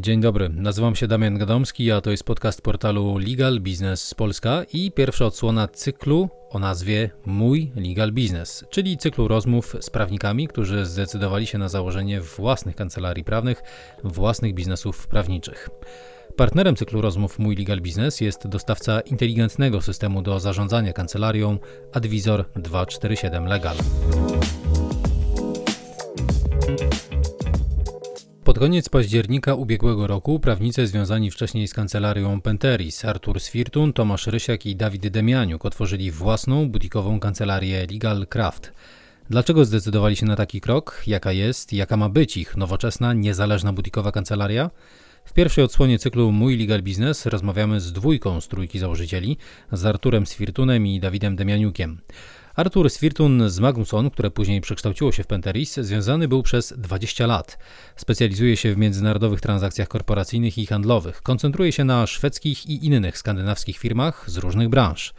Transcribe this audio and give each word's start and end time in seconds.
Dzień 0.00 0.20
dobry, 0.20 0.48
nazywam 0.48 0.96
się 0.96 1.08
Damian 1.08 1.38
Gadomski, 1.38 1.92
a 1.92 2.00
to 2.00 2.10
jest 2.10 2.24
podcast 2.24 2.62
portalu 2.62 3.18
Legal 3.18 3.60
Business 3.60 4.14
Polska 4.14 4.64
i 4.72 4.92
pierwsza 4.92 5.26
odsłona 5.26 5.68
cyklu 5.68 6.28
o 6.50 6.58
nazwie 6.58 7.10
Mój 7.26 7.72
Legal 7.76 8.12
Business, 8.12 8.64
czyli 8.70 8.96
cyklu 8.96 9.28
rozmów 9.28 9.76
z 9.80 9.90
prawnikami, 9.90 10.48
którzy 10.48 10.86
zdecydowali 10.86 11.46
się 11.46 11.58
na 11.58 11.68
założenie 11.68 12.20
własnych 12.20 12.76
kancelarii 12.76 13.24
prawnych, 13.24 13.62
własnych 14.04 14.54
biznesów 14.54 15.06
prawniczych. 15.06 15.68
Partnerem 16.36 16.76
cyklu 16.76 17.00
rozmów 17.00 17.38
Mój 17.38 17.56
Legal 17.56 17.80
Business 17.80 18.20
jest 18.20 18.48
dostawca 18.48 19.00
inteligentnego 19.00 19.80
systemu 19.80 20.22
do 20.22 20.40
zarządzania 20.40 20.92
kancelarią 20.92 21.58
Advisor 21.92 22.44
247 22.56 23.46
Legal. 23.46 23.76
Pod 28.56 28.60
koniec 28.60 28.88
października 28.88 29.54
ubiegłego 29.54 30.06
roku 30.06 30.40
prawnicy 30.40 30.86
związani 30.86 31.30
wcześniej 31.30 31.68
z 31.68 31.74
kancelarią 31.74 32.40
Penteris, 32.40 33.04
Artur 33.04 33.40
Swirtun, 33.40 33.92
Tomasz 33.92 34.26
Rysiak 34.26 34.66
i 34.66 34.76
Dawid 34.76 35.08
Demianiuk 35.08 35.64
otworzyli 35.64 36.10
własną 36.10 36.68
butikową 36.68 37.20
kancelarię 37.20 37.86
Legal 37.90 38.26
Craft. 38.26 38.72
Dlaczego 39.30 39.64
zdecydowali 39.64 40.16
się 40.16 40.26
na 40.26 40.36
taki 40.36 40.60
krok? 40.60 41.02
Jaka 41.06 41.32
jest, 41.32 41.72
jaka 41.72 41.96
ma 41.96 42.08
być 42.08 42.36
ich 42.36 42.56
nowoczesna, 42.56 43.12
niezależna 43.12 43.72
butikowa 43.72 44.12
kancelaria? 44.12 44.70
W 45.24 45.32
pierwszej 45.32 45.64
odsłonie 45.64 45.98
cyklu 45.98 46.32
Mój 46.32 46.58
Legal 46.58 46.82
Business 46.82 47.26
rozmawiamy 47.26 47.80
z 47.80 47.92
dwójką 47.92 48.40
z 48.40 48.48
trójki 48.48 48.78
założycieli, 48.78 49.36
z 49.72 49.86
Arturem 49.86 50.26
Swirtunem 50.26 50.86
i 50.86 51.00
Dawidem 51.00 51.36
Demianiukiem. 51.36 51.98
Artur 52.56 52.90
Swirtun 52.90 53.50
z 53.50 53.60
Magnusson, 53.60 54.10
które 54.10 54.30
później 54.30 54.60
przekształciło 54.60 55.12
się 55.12 55.22
w 55.22 55.26
Penteris, 55.26 55.74
związany 55.74 56.28
był 56.28 56.42
przez 56.42 56.74
20 56.76 57.26
lat. 57.26 57.58
Specjalizuje 57.96 58.56
się 58.56 58.74
w 58.74 58.76
międzynarodowych 58.76 59.40
transakcjach 59.40 59.88
korporacyjnych 59.88 60.58
i 60.58 60.66
handlowych. 60.66 61.22
Koncentruje 61.22 61.72
się 61.72 61.84
na 61.84 62.06
szwedzkich 62.06 62.66
i 62.66 62.86
innych 62.86 63.18
skandynawskich 63.18 63.78
firmach 63.78 64.24
z 64.30 64.36
różnych 64.36 64.68
branż. 64.68 65.14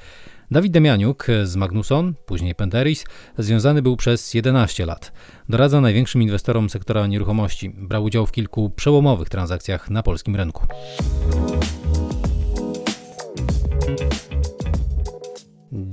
Dawid 0.52 0.72
Demianiuk 0.72 1.28
z 1.44 1.56
Magnusson, 1.56 2.14
później 2.26 2.56
Penteris, 2.56 3.06
związany 3.38 3.82
był 3.82 3.98
przez 3.98 4.34
11 4.34 4.86
lat. 4.86 5.12
Doradza 5.50 5.82
największym 5.82 6.22
inwestorom 6.22 6.70
sektora 6.70 7.08
nieruchomości. 7.08 7.70
Brał 7.70 8.04
udział 8.04 8.26
w 8.26 8.32
kilku 8.32 8.70
przełomowych 8.70 9.30
transakcjach 9.30 9.90
na 9.90 10.04
polskim 10.04 10.36
rynku. 10.36 10.68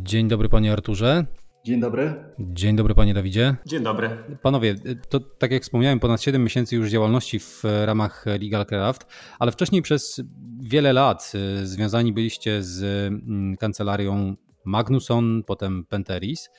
Dzień 0.04 0.28
dobry 0.28 0.48
panie 0.48 0.72
Arturze. 0.72 1.26
Dzień 1.64 1.80
dobry. 1.80 2.14
Dzień 2.38 2.76
dobry 2.76 2.94
panie 2.94 3.14
Dawidzie. 3.14 3.56
Dzień 3.66 3.82
dobry. 3.82 4.10
Panowie, 4.42 4.74
to 5.08 5.20
tak 5.20 5.50
jak 5.50 5.62
wspomniałem, 5.62 6.00
ponad 6.00 6.22
7 6.22 6.44
miesięcy 6.44 6.76
już 6.76 6.90
działalności 6.90 7.38
w 7.40 7.62
ramach 7.84 8.26
Legal 8.26 8.66
Craft, 8.66 9.06
ale 9.38 9.52
wcześniej 9.52 9.82
przez 9.82 10.22
wiele 10.60 10.92
lat 10.92 11.32
y, 11.62 11.66
związani 11.66 12.12
byliście 12.12 12.62
z 12.62 12.82
mm, 12.82 13.56
kancelarią 13.56 14.36
Magnusson, 14.64 15.42
potem 15.46 15.84
Penteris. 15.84 16.50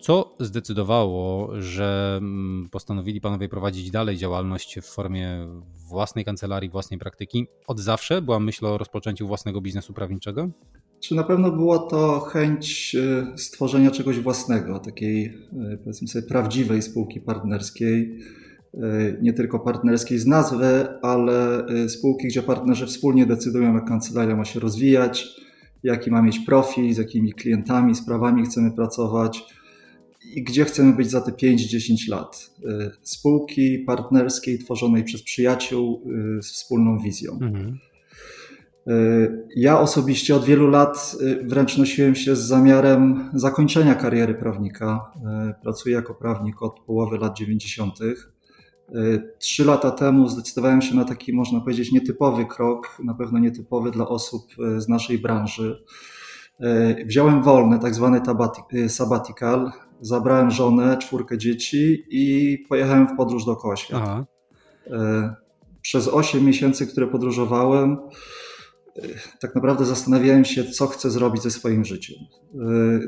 Co 0.00 0.36
zdecydowało, 0.40 1.50
że 1.60 2.14
mm, 2.18 2.68
postanowili 2.70 3.20
panowie 3.20 3.48
prowadzić 3.48 3.90
dalej 3.90 4.16
działalność 4.16 4.78
w 4.80 4.84
formie 4.84 5.46
własnej 5.88 6.24
kancelarii, 6.24 6.70
własnej 6.70 6.98
praktyki? 6.98 7.46
Od 7.66 7.80
zawsze 7.80 8.22
była 8.22 8.40
myśl 8.40 8.66
o 8.66 8.78
rozpoczęciu 8.78 9.26
własnego 9.26 9.60
biznesu 9.60 9.92
prawniczego? 9.92 10.48
Czy 11.06 11.14
na 11.14 11.22
pewno 11.22 11.52
była 11.52 11.78
to 11.78 12.20
chęć 12.20 12.94
e, 12.94 13.38
stworzenia 13.38 13.90
czegoś 13.90 14.20
własnego, 14.20 14.78
takiej 14.78 15.24
e, 15.24 15.76
powiedzmy 15.76 16.08
sobie 16.08 16.26
prawdziwej 16.26 16.82
spółki 16.82 17.20
partnerskiej, 17.20 18.18
e, 18.74 18.78
nie 19.22 19.32
tylko 19.32 19.58
partnerskiej 19.58 20.18
z 20.18 20.26
nazwy, 20.26 20.88
ale 21.02 21.66
spółki, 21.88 22.28
gdzie 22.28 22.42
partnerzy 22.42 22.86
wspólnie 22.86 23.26
decydują, 23.26 23.74
jak 23.74 23.84
kancelaria 23.84 24.36
ma 24.36 24.44
się 24.44 24.60
rozwijać, 24.60 25.28
jaki 25.82 26.10
ma 26.10 26.22
mieć 26.22 26.38
profil, 26.38 26.94
z 26.94 26.98
jakimi 26.98 27.32
klientami, 27.32 27.94
sprawami 27.94 28.44
chcemy 28.44 28.70
pracować 28.70 29.44
i 30.34 30.42
gdzie 30.42 30.64
chcemy 30.64 30.92
być 30.92 31.10
za 31.10 31.20
te 31.20 31.32
5-10 31.32 32.08
lat. 32.08 32.50
Spółki 33.02 33.78
partnerskiej 33.78 34.58
tworzonej 34.58 35.04
przez 35.04 35.22
przyjaciół 35.22 36.02
z 36.42 36.52
wspólną 36.52 36.98
wizją. 36.98 37.32
Mhm. 37.32 37.78
Y, 38.88 39.48
ja 39.56 39.80
osobiście 39.80 40.36
od 40.36 40.44
wielu 40.44 40.68
lat 40.68 41.16
y, 41.20 41.44
wręcz 41.44 41.78
nosiłem 41.78 42.14
się 42.14 42.36
z 42.36 42.38
zamiarem 42.38 43.30
zakończenia 43.34 43.94
kariery 43.94 44.34
prawnika. 44.34 45.12
Y, 45.50 45.62
pracuję 45.62 45.94
jako 45.94 46.14
prawnik 46.14 46.62
od 46.62 46.80
połowy 46.80 47.18
lat 47.18 47.36
90. 47.36 47.98
Trzy 49.38 49.64
lata 49.64 49.90
temu 49.90 50.28
zdecydowałem 50.28 50.82
się 50.82 50.94
na 50.94 51.04
taki, 51.04 51.32
można 51.32 51.60
powiedzieć, 51.60 51.92
nietypowy 51.92 52.46
krok, 52.46 52.98
na 53.04 53.14
pewno 53.14 53.38
nietypowy 53.38 53.90
dla 53.90 54.08
osób 54.08 54.42
z 54.78 54.88
naszej 54.88 55.18
branży. 55.18 55.84
Wziąłem 57.06 57.42
wolne, 57.42 57.78
tak 57.78 57.94
zwany 57.94 58.20
sabbatical, 58.88 59.70
zabrałem 60.00 60.50
żonę, 60.50 60.96
czwórkę 60.98 61.38
dzieci 61.38 62.04
i 62.10 62.58
pojechałem 62.68 63.08
w 63.08 63.16
podróż 63.16 63.44
dookoła 63.44 63.76
świata. 63.76 64.04
Aha. 64.04 64.26
Przez 65.82 66.08
8 66.08 66.44
miesięcy, 66.44 66.86
które 66.86 67.06
podróżowałem, 67.06 67.98
tak 69.40 69.54
naprawdę 69.54 69.84
zastanawiałem 69.84 70.44
się, 70.44 70.64
co 70.64 70.86
chcę 70.86 71.10
zrobić 71.10 71.42
ze 71.42 71.50
swoim 71.50 71.84
życiem. 71.84 72.16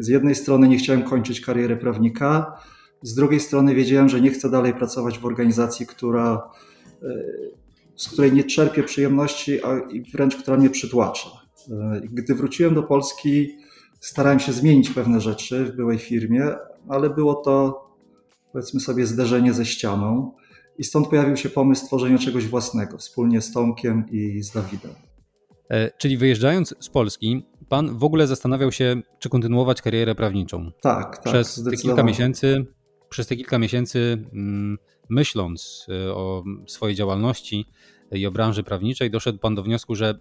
Z 0.01 0.09
jednej 0.09 0.35
strony 0.35 0.69
nie 0.69 0.77
chciałem 0.77 1.03
kończyć 1.03 1.41
kariery 1.41 1.77
prawnika, 1.77 2.61
z 3.03 3.15
drugiej 3.15 3.41
strony 3.41 3.75
wiedziałem, 3.75 4.09
że 4.09 4.21
nie 4.21 4.31
chcę 4.31 4.51
dalej 4.51 4.75
pracować 4.75 5.19
w 5.19 5.27
organizacji, 5.27 5.87
która, 5.87 6.51
z 7.97 8.09
której 8.09 8.33
nie 8.33 8.45
czerpię 8.45 8.83
przyjemności, 8.83 9.65
a 9.65 9.81
wręcz 10.13 10.37
która 10.37 10.57
mnie 10.57 10.71
przytłacza. 10.71 11.31
Gdy 12.11 12.35
wróciłem 12.35 12.75
do 12.75 12.83
Polski, 12.83 13.57
starałem 14.01 14.41
się 14.41 14.53
zmienić 14.53 14.91
pewne 14.91 15.21
rzeczy 15.21 15.65
w 15.65 15.77
byłej 15.77 15.99
firmie, 15.99 16.55
ale 16.89 17.11
było 17.11 17.35
to, 17.35 17.87
powiedzmy 18.53 18.81
sobie, 18.81 19.07
zderzenie 19.07 19.53
ze 19.53 19.67
ścianą. 19.67 20.33
I 20.79 20.85
stąd 20.85 21.09
pojawił 21.09 21.37
się 21.37 21.49
pomysł 21.49 21.87
tworzenia 21.87 22.19
czegoś 22.19 22.47
własnego 22.47 22.99
wspólnie 22.99 23.41
z 23.41 23.53
Tomkiem 23.53 24.05
i 24.11 24.43
z 24.43 24.51
Dawidem. 24.51 25.08
E, 25.71 25.91
czyli 25.99 26.17
wyjeżdżając 26.17 26.75
z 26.81 26.89
Polski, 26.89 27.47
pan 27.69 27.99
w 27.99 28.05
ogóle 28.05 28.27
zastanawiał 28.27 28.73
się, 28.73 29.03
czy 29.19 29.29
kontynuować 29.29 29.83
karierę 29.83 30.15
prawniczą. 30.15 30.73
Tak, 30.81 31.19
tak. 31.19 31.33
Przez 31.33 31.65
te 31.65 31.77
kilka 31.77 32.03
miesięcy, 32.03 32.67
przez 33.09 33.27
te 33.27 33.37
kilka 33.37 33.59
miesięcy, 33.59 34.25
mm, 34.33 34.79
myśląc 35.09 35.87
e, 35.89 36.15
o 36.15 36.45
swojej 36.67 36.97
działalności 36.97 37.67
i 38.13 38.27
o 38.27 38.31
branży 38.31 38.63
prawniczej, 38.63 39.11
doszedł 39.11 39.39
pan 39.39 39.55
do 39.55 39.63
wniosku, 39.63 39.95
że 39.95 40.19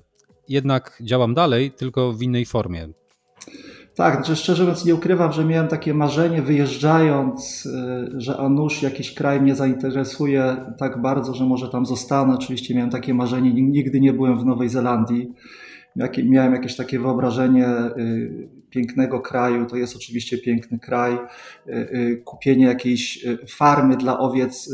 jednak 0.49 0.99
działam 1.01 1.33
dalej, 1.33 1.71
tylko 1.71 2.13
w 2.13 2.21
innej 2.21 2.45
formie. 2.45 2.89
Tak, 3.97 4.15
znaczy 4.15 4.35
szczerze 4.35 4.63
mówiąc 4.63 4.85
nie 4.85 4.95
ukrywam, 4.95 5.31
że 5.31 5.45
miałem 5.45 5.67
takie 5.67 5.93
marzenie 5.93 6.41
wyjeżdżając, 6.41 7.65
y, 7.65 8.21
że 8.21 8.37
a 8.37 8.49
nuż 8.49 8.81
jakiś 8.83 9.13
kraj 9.13 9.41
mnie 9.41 9.55
zainteresuje 9.55 10.55
tak 10.77 11.01
bardzo, 11.01 11.33
że 11.33 11.45
może 11.45 11.69
tam 11.69 11.85
zostanę. 11.85 12.33
Oczywiście 12.33 12.75
miałem 12.75 12.89
takie 12.89 13.13
marzenie, 13.13 13.53
nigdy 13.53 13.99
nie 13.99 14.13
byłem 14.13 14.39
w 14.39 14.45
Nowej 14.45 14.69
Zelandii. 14.69 15.33
Miałem 16.23 16.53
jakieś 16.53 16.75
takie 16.75 16.99
wyobrażenie 16.99 17.67
y, 17.97 18.49
pięknego 18.69 19.19
kraju, 19.19 19.66
to 19.66 19.75
jest 19.75 19.95
oczywiście 19.95 20.38
piękny 20.38 20.79
kraj. 20.79 21.17
Y, 21.67 22.22
kupienie 22.25 22.66
jakiejś 22.66 23.25
farmy 23.50 23.97
dla 23.97 24.19
owiec 24.19 24.69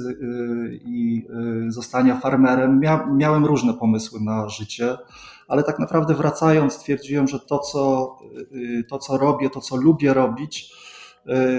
i 0.86 1.28
zostania 1.68 2.20
farmerem. 2.20 2.82
Miałem 3.18 3.46
różne 3.46 3.74
pomysły 3.74 4.20
na 4.22 4.50
życie 4.50 4.98
ale 5.48 5.64
tak 5.64 5.80
naprawdę 5.80 6.14
wracając 6.14 6.74
stwierdziłem, 6.74 7.28
że 7.28 7.40
to 7.40 7.60
co, 7.60 8.16
to, 8.90 9.00
co 9.00 9.18
robię, 9.18 9.50
to, 9.50 9.62
co 9.62 9.76
lubię 9.76 10.14
robić, 10.14 10.74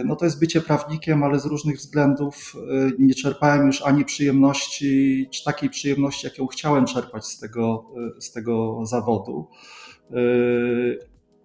no 0.04 0.16
to 0.16 0.24
jest 0.24 0.40
bycie 0.40 0.60
prawnikiem, 0.60 1.22
ale 1.22 1.40
z 1.40 1.46
różnych 1.46 1.76
względów 1.76 2.56
nie 2.98 3.14
czerpałem 3.14 3.66
już 3.66 3.82
ani 3.82 4.04
przyjemności, 4.04 5.28
czy 5.32 5.44
takiej 5.44 5.70
przyjemności, 5.70 6.26
jaką 6.26 6.46
chciałem 6.46 6.86
czerpać 6.86 7.26
z 7.26 7.38
tego, 7.38 7.90
z 8.18 8.32
tego 8.32 8.86
zawodu. 8.86 9.48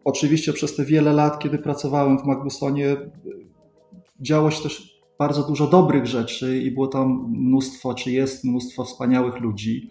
Oczywiście 0.03 0.53
przez 0.53 0.75
te 0.75 0.85
wiele 0.85 1.13
lat, 1.13 1.39
kiedy 1.39 1.57
pracowałem 1.57 2.19
w 2.19 2.25
Magnusonie, 2.25 2.97
działo 4.21 4.51
się 4.51 4.63
też 4.63 4.99
bardzo 5.19 5.43
dużo 5.43 5.67
dobrych 5.67 6.05
rzeczy 6.05 6.57
i 6.57 6.71
było 6.71 6.87
tam 6.87 7.25
mnóstwo, 7.29 7.93
czy 7.93 8.11
jest 8.11 8.43
mnóstwo 8.43 8.83
wspaniałych 8.83 9.39
ludzi. 9.39 9.89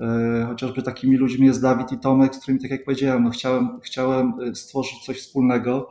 E, 0.00 0.46
chociażby 0.48 0.82
takimi 0.82 1.16
ludźmi 1.16 1.46
jest 1.46 1.62
Dawid 1.62 1.92
i 1.92 1.98
Tomek, 1.98 2.34
z 2.34 2.38
którymi, 2.38 2.60
tak 2.60 2.70
jak 2.70 2.84
powiedziałem, 2.84 3.22
no 3.22 3.30
chciałem, 3.30 3.80
chciałem 3.82 4.32
e, 4.40 4.54
stworzyć 4.54 5.04
coś 5.04 5.18
wspólnego. 5.18 5.88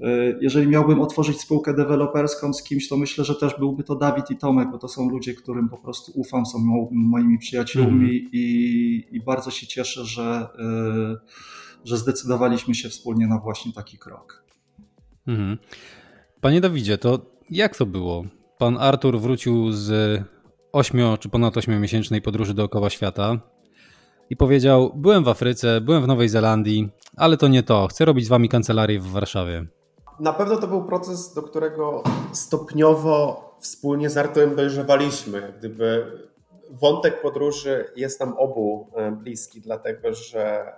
E, 0.00 0.06
jeżeli 0.40 0.68
miałbym 0.68 1.00
otworzyć 1.00 1.40
spółkę 1.40 1.74
deweloperską 1.74 2.52
z 2.52 2.62
kimś, 2.62 2.88
to 2.88 2.96
myślę, 2.96 3.24
że 3.24 3.34
też 3.34 3.58
byłby 3.58 3.84
to 3.84 3.94
Dawid 3.94 4.30
i 4.30 4.36
Tomek, 4.36 4.70
bo 4.70 4.78
to 4.78 4.88
są 4.88 5.10
ludzie, 5.10 5.34
którym 5.34 5.68
po 5.68 5.78
prostu 5.78 6.12
ufam, 6.14 6.46
są 6.46 6.58
moimi 6.90 7.38
przyjaciółmi 7.38 8.10
mm. 8.10 8.30
i, 8.32 9.08
i, 9.12 9.20
bardzo 9.20 9.50
się 9.50 9.66
cieszę, 9.66 10.04
że, 10.04 10.48
że 11.84 11.98
zdecydowaliśmy 11.98 12.74
się 12.74 12.88
wspólnie 12.88 13.26
na 13.26 13.38
właśnie 13.38 13.72
taki 13.72 13.98
krok. 13.98 14.44
Mm. 15.26 15.58
Panie 16.40 16.60
Dawidzie, 16.60 16.98
to 16.98 17.18
jak 17.50 17.76
to 17.76 17.86
było? 17.86 18.24
Pan 18.58 18.76
Artur 18.76 19.20
wrócił 19.20 19.72
z 19.72 20.22
ośmio 20.72 21.18
czy 21.18 21.28
ponad 21.28 21.56
ośmiomiesięcznej 21.56 22.22
podróży 22.22 22.54
dookoła 22.54 22.90
świata 22.90 23.38
i 24.30 24.36
powiedział: 24.36 24.92
Byłem 24.94 25.24
w 25.24 25.28
Afryce, 25.28 25.80
byłem 25.80 26.02
w 26.02 26.06
Nowej 26.06 26.28
Zelandii, 26.28 26.88
ale 27.16 27.36
to 27.36 27.48
nie 27.48 27.62
to. 27.62 27.86
Chcę 27.86 28.04
robić 28.04 28.24
z 28.24 28.28
wami 28.28 28.48
kancelarię 28.48 29.00
w 29.00 29.06
Warszawie. 29.06 29.66
Na 30.20 30.32
pewno 30.32 30.56
to 30.56 30.66
był 30.66 30.84
proces, 30.84 31.34
do 31.34 31.42
którego 31.42 32.02
stopniowo 32.32 33.52
wspólnie 33.60 34.10
z 34.10 34.16
Arturem 34.16 34.56
dojrzewaliśmy. 34.56 35.52
Gdyby 35.58 36.06
wątek 36.70 37.22
podróży 37.22 37.84
jest 37.96 38.20
nam 38.20 38.34
obu 38.38 38.90
e, 38.96 39.12
bliski, 39.12 39.60
dlatego 39.60 40.14
że 40.14 40.72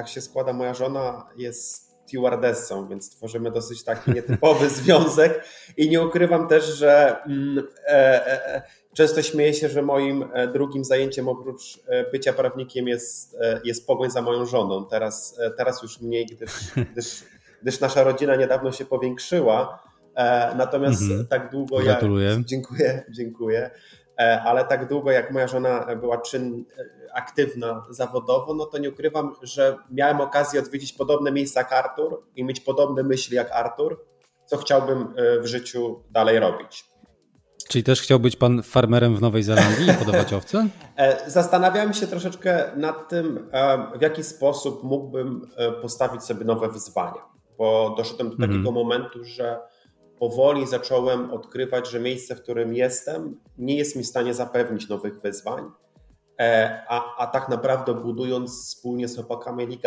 tak 0.00 0.08
się 0.08 0.20
składa, 0.20 0.52
moja 0.52 0.74
żona 0.74 1.26
jest 1.36 1.90
stewardessą, 2.06 2.88
więc 2.88 3.10
tworzymy 3.10 3.50
dosyć 3.50 3.84
taki 3.84 4.10
nietypowy 4.10 4.70
związek 4.80 5.44
i 5.76 5.90
nie 5.90 6.02
ukrywam 6.02 6.48
też, 6.48 6.64
że 6.64 7.22
mm, 7.26 7.66
e, 7.86 8.62
często 8.94 9.22
śmieję 9.22 9.54
się, 9.54 9.68
że 9.68 9.82
moim 9.82 10.24
drugim 10.52 10.84
zajęciem 10.84 11.28
oprócz 11.28 11.80
bycia 12.12 12.32
prawnikiem 12.32 12.88
jest, 12.88 13.36
jest 13.64 13.86
pogoń 13.86 14.10
za 14.10 14.22
moją 14.22 14.46
żoną. 14.46 14.86
Teraz, 14.86 15.40
teraz 15.56 15.82
już 15.82 16.00
mniej, 16.00 16.26
gdyż, 16.26 16.50
gdyż, 16.92 17.24
gdyż 17.62 17.80
nasza 17.80 18.04
rodzina 18.04 18.36
niedawno 18.36 18.72
się 18.72 18.84
powiększyła, 18.84 19.82
natomiast 20.56 21.02
mhm. 21.02 21.26
tak 21.26 21.50
długo 21.50 21.78
Gratuluję. 21.78 22.28
ja... 22.28 22.36
Dziękuję, 22.44 23.04
dziękuję. 23.10 23.70
E, 24.20 24.42
ale 24.42 24.64
tak 24.64 24.88
długo 24.88 25.10
jak 25.10 25.30
moja 25.30 25.48
żona 25.48 25.96
była 25.96 26.18
czyn, 26.18 26.64
e, 26.78 27.14
aktywna 27.14 27.86
zawodowo, 27.90 28.54
no 28.54 28.66
to 28.66 28.78
nie 28.78 28.90
ukrywam, 28.90 29.34
że 29.42 29.76
miałem 29.90 30.20
okazję 30.20 30.60
odwiedzić 30.60 30.92
podobne 30.92 31.32
miejsca 31.32 31.60
jak 31.60 31.72
Artur 31.72 32.22
i 32.36 32.44
mieć 32.44 32.60
podobne 32.60 33.02
myśli 33.02 33.36
jak 33.36 33.50
Artur, 33.50 34.04
co 34.46 34.56
chciałbym 34.56 35.14
e, 35.16 35.40
w 35.40 35.46
życiu 35.46 36.02
dalej 36.10 36.38
robić. 36.38 36.84
Czyli 37.68 37.84
też 37.84 38.02
chciał 38.02 38.20
być 38.20 38.36
pan 38.36 38.62
farmerem 38.62 39.16
w 39.16 39.20
Nowej 39.20 39.42
Zelandii 39.42 39.90
i 39.90 39.94
podawać 39.94 40.32
owce? 40.32 40.68
Zastanawiałem 41.26 41.92
się 41.92 42.06
troszeczkę 42.06 42.70
nad 42.76 43.08
tym, 43.08 43.50
w 43.98 44.02
jaki 44.02 44.24
sposób 44.24 44.84
mógłbym 44.84 45.50
postawić 45.82 46.22
sobie 46.22 46.44
nowe 46.44 46.68
wyzwania, 46.68 47.22
bo 47.58 47.94
doszedłem 47.96 48.30
do 48.30 48.36
takiego 48.36 48.68
mhm. 48.68 48.74
momentu, 48.74 49.24
że 49.24 49.60
powoli 50.20 50.66
zacząłem 50.66 51.30
odkrywać, 51.30 51.90
że 51.90 52.00
miejsce, 52.00 52.34
w 52.34 52.42
którym 52.42 52.74
jestem, 52.74 53.40
nie 53.58 53.76
jest 53.76 53.96
mi 53.96 54.02
w 54.02 54.06
stanie 54.06 54.34
zapewnić 54.34 54.88
nowych 54.88 55.20
wyzwań. 55.20 55.70
E, 56.40 56.82
a, 56.88 57.16
a 57.16 57.26
tak 57.26 57.48
naprawdę 57.48 57.94
budując 57.94 58.66
wspólnie 58.66 59.08
z 59.08 59.14
chłopakami 59.16 59.78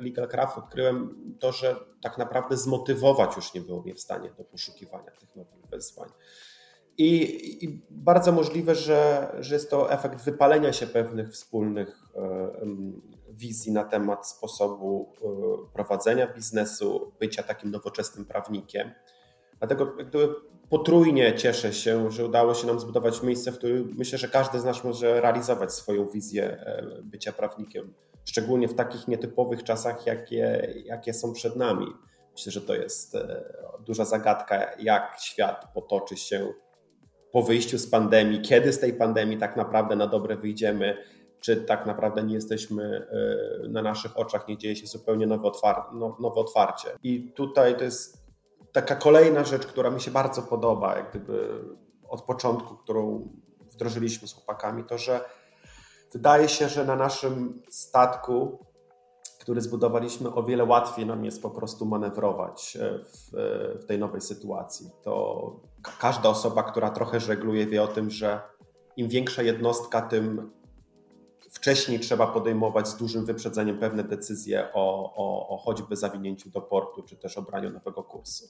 Legal, 0.00 0.28
Craft, 0.28 0.58
odkryłem 0.58 1.14
to, 1.38 1.52
że 1.52 1.76
tak 2.02 2.18
naprawdę 2.18 2.56
zmotywować 2.56 3.36
już 3.36 3.54
nie 3.54 3.60
było 3.60 3.82
mnie 3.82 3.94
w 3.94 4.00
stanie 4.00 4.30
do 4.38 4.44
poszukiwania 4.44 5.10
tych 5.10 5.36
nowych 5.36 5.66
wyzwań. 5.70 6.08
I, 6.98 7.64
I, 7.64 7.82
bardzo 7.90 8.32
możliwe, 8.32 8.74
że, 8.74 9.32
że 9.40 9.54
jest 9.54 9.70
to 9.70 9.92
efekt 9.92 10.24
wypalenia 10.24 10.72
się 10.72 10.86
pewnych 10.86 11.30
wspólnych 11.30 12.02
um, 12.14 13.02
wizji 13.28 13.72
na 13.72 13.84
temat 13.84 14.28
sposobu 14.28 15.12
um, 15.20 15.72
prowadzenia 15.72 16.34
biznesu, 16.34 17.12
bycia 17.20 17.42
takim 17.42 17.70
nowoczesnym 17.70 18.24
prawnikiem. 18.24 18.90
Dlatego 19.58 19.92
jakby 19.98 20.34
potrójnie 20.70 21.34
cieszę 21.34 21.72
się, 21.72 22.10
że 22.10 22.24
udało 22.24 22.54
się 22.54 22.66
nam 22.66 22.80
zbudować 22.80 23.22
miejsce, 23.22 23.52
w 23.52 23.58
którym 23.58 23.94
myślę, 23.98 24.18
że 24.18 24.28
każdy 24.28 24.60
z 24.60 24.64
nas 24.64 24.84
może 24.84 25.20
realizować 25.20 25.72
swoją 25.72 26.08
wizję 26.08 26.44
e, 26.44 27.02
bycia 27.02 27.32
prawnikiem, 27.32 27.94
szczególnie 28.24 28.68
w 28.68 28.74
takich 28.74 29.08
nietypowych 29.08 29.62
czasach, 29.62 30.06
jakie, 30.06 30.72
jakie 30.84 31.14
są 31.14 31.32
przed 31.32 31.56
nami. 31.56 31.86
Myślę, 32.32 32.52
że 32.52 32.60
to 32.60 32.74
jest 32.74 33.14
e, 33.14 33.44
duża 33.86 34.04
zagadka, 34.04 34.70
jak 34.78 35.16
świat 35.20 35.66
potoczy 35.74 36.16
się 36.16 36.52
po 37.32 37.42
wyjściu 37.42 37.78
z 37.78 37.90
pandemii, 37.90 38.40
kiedy 38.40 38.72
z 38.72 38.80
tej 38.80 38.94
pandemii 38.94 39.38
tak 39.38 39.56
naprawdę 39.56 39.96
na 39.96 40.06
dobre 40.06 40.36
wyjdziemy, 40.36 40.96
czy 41.40 41.56
tak 41.56 41.86
naprawdę 41.86 42.22
nie 42.22 42.34
jesteśmy 42.34 43.06
e, 43.64 43.68
na 43.68 43.82
naszych 43.82 44.18
oczach, 44.18 44.48
nie 44.48 44.58
dzieje 44.58 44.76
się 44.76 44.86
zupełnie 44.86 45.26
nowe, 45.26 45.50
no, 45.92 46.16
nowe 46.20 46.40
otwarcie. 46.40 46.88
I 47.02 47.32
tutaj 47.32 47.76
to 47.76 47.84
jest 47.84 48.27
taka 48.72 48.96
kolejna 48.96 49.44
rzecz, 49.44 49.66
która 49.66 49.90
mi 49.90 50.00
się 50.00 50.10
bardzo 50.10 50.42
podoba, 50.42 50.96
jak 50.96 51.10
gdyby 51.10 51.64
od 52.08 52.22
początku, 52.22 52.76
którą 52.76 53.28
wdrożyliśmy 53.70 54.28
z 54.28 54.32
chłopakami, 54.32 54.84
to 54.84 54.98
że 54.98 55.20
wydaje 56.12 56.48
się, 56.48 56.68
że 56.68 56.84
na 56.84 56.96
naszym 56.96 57.62
statku, 57.70 58.66
który 59.40 59.60
zbudowaliśmy, 59.60 60.34
o 60.34 60.42
wiele 60.42 60.64
łatwiej 60.64 61.06
nam 61.06 61.24
jest 61.24 61.42
po 61.42 61.50
prostu 61.50 61.86
manewrować 61.86 62.76
e, 62.76 62.98
w, 62.98 63.30
w 63.82 63.86
tej 63.86 63.98
nowej 63.98 64.20
sytuacji. 64.20 64.90
To 65.02 65.52
każda 66.00 66.28
osoba, 66.28 66.62
która 66.62 66.90
trochę 66.90 67.20
żegluje, 67.20 67.66
wie 67.66 67.82
o 67.82 67.86
tym, 67.86 68.10
że 68.10 68.40
im 68.96 69.08
większa 69.08 69.42
jednostka, 69.42 70.02
tym 70.02 70.50
wcześniej 71.50 72.00
trzeba 72.00 72.26
podejmować 72.26 72.88
z 72.88 72.96
dużym 72.96 73.24
wyprzedzeniem 73.24 73.78
pewne 73.78 74.04
decyzje 74.04 74.68
o, 74.74 75.14
o, 75.16 75.48
o 75.48 75.56
choćby 75.56 75.96
zawinięciu 75.96 76.50
do 76.50 76.60
portu, 76.60 77.02
czy 77.02 77.16
też 77.16 77.38
obraniu 77.38 77.70
nowego 77.70 78.02
kursu. 78.02 78.44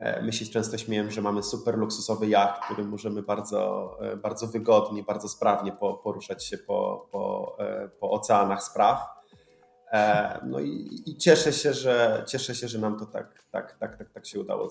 E, 0.00 0.22
my 0.22 0.32
się 0.32 0.46
często 0.46 0.78
śmiejemy, 0.78 1.10
że 1.10 1.22
mamy 1.22 1.42
super 1.42 1.78
luksusowy 1.78 2.28
jacht, 2.28 2.64
którym 2.64 2.88
możemy 2.88 3.22
bardzo, 3.22 3.96
e, 4.00 4.16
bardzo 4.16 4.46
wygodnie, 4.46 5.02
bardzo 5.02 5.28
sprawnie 5.28 5.72
poruszać 6.04 6.44
się 6.44 6.58
po, 6.58 7.08
po, 7.10 7.56
e, 7.58 7.88
po 7.88 8.10
oceanach 8.10 8.62
spraw. 8.62 9.20
No 10.46 10.60
i, 10.60 11.02
i, 11.06 11.16
cieszę 11.16 11.52
się, 11.52 11.72
że 11.74 12.24
cieszę 12.28 12.54
się, 12.54 12.68
że 12.68 12.78
nam 12.78 12.98
to 12.98 13.06
tak, 13.06 13.44
tak, 13.50 13.78
tak, 13.78 13.96
tak, 13.96 14.10
tak 14.10 14.26
się 14.26 14.40
udało 14.40 14.68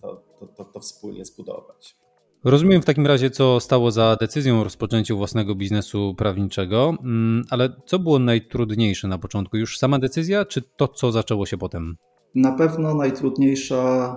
to, 0.00 0.22
to, 0.40 0.46
to, 0.46 0.64
to 0.64 0.80
wspólnie 0.80 1.24
zbudować. 1.24 1.96
Rozumiem 2.44 2.82
w 2.82 2.84
takim 2.84 3.06
razie, 3.06 3.30
co 3.30 3.60
stało 3.60 3.90
za 3.90 4.16
decyzją 4.20 4.60
o 4.60 4.64
rozpoczęciu 4.64 5.16
własnego 5.16 5.54
biznesu 5.54 6.14
prawniczego, 6.18 6.94
mm, 7.04 7.44
ale 7.50 7.68
co 7.86 7.98
było 7.98 8.18
najtrudniejsze 8.18 9.08
na 9.08 9.18
początku? 9.18 9.56
Już 9.56 9.78
sama 9.78 9.98
decyzja, 9.98 10.44
czy 10.44 10.62
to, 10.76 10.88
co 10.88 11.12
zaczęło 11.12 11.46
się 11.46 11.58
potem? 11.58 11.96
Na 12.34 12.52
pewno 12.52 12.94
najtrudniejsza, 12.94 14.16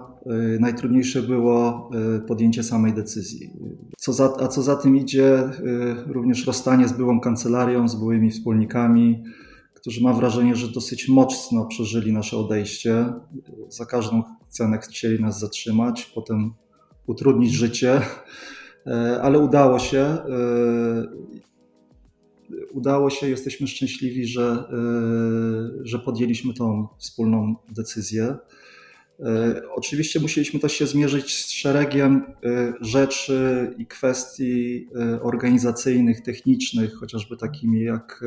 y, 0.56 0.60
najtrudniejsze 0.60 1.22
było 1.22 1.90
y, 2.18 2.28
podjęcie 2.28 2.64
samej 2.64 2.94
decyzji. 2.94 3.50
Co 3.98 4.14
za, 4.14 4.34
a 4.40 4.48
co 4.48 4.62
za 4.62 4.76
tym 4.76 4.96
idzie, 4.96 5.40
y, 5.40 6.14
również 6.14 6.48
rozstanie 6.48 6.88
z 6.88 6.94
byłą 6.94 7.20
kancelarią, 7.20 7.88
z 7.88 7.96
byłymi 7.96 8.32
wspólnikami, 8.32 9.24
którzy 9.74 10.04
mam 10.04 10.16
wrażenie, 10.16 10.56
że 10.56 10.68
dosyć 10.68 11.10
mocno 11.10 11.66
przeżyli 11.66 12.14
nasze 12.14 12.38
odejście. 12.38 13.14
Za 13.70 13.86
każdą 13.86 14.24
cenę 14.50 14.78
chcieli 14.78 15.24
nas 15.24 15.40
zatrzymać, 15.40 16.12
potem 16.16 16.54
utrudnić 17.08 17.54
życie, 17.54 18.02
e, 18.88 19.22
ale 19.22 19.40
udało 19.40 19.80
się. 19.80 20.00
E, 20.00 20.26
udało 22.74 23.10
się, 23.10 23.30
jesteśmy 23.30 23.68
szczęśliwi, 23.68 24.28
że, 24.28 24.44
e, 24.44 24.66
że 25.84 26.00
podjęliśmy 26.00 26.54
tą 26.54 26.88
wspólną 26.98 27.56
decyzję. 27.70 28.36
Oczywiście 29.76 30.20
musieliśmy 30.20 30.60
też 30.60 30.74
się 30.74 30.88
zmierzyć 30.88 31.46
z 31.46 31.50
szeregiem 31.52 32.24
rzeczy 32.82 33.74
i 33.78 33.86
kwestii 33.86 34.88
organizacyjnych, 35.22 36.22
technicznych, 36.22 36.94
chociażby 36.94 37.38
takimi 37.38 37.84
jak 37.84 38.24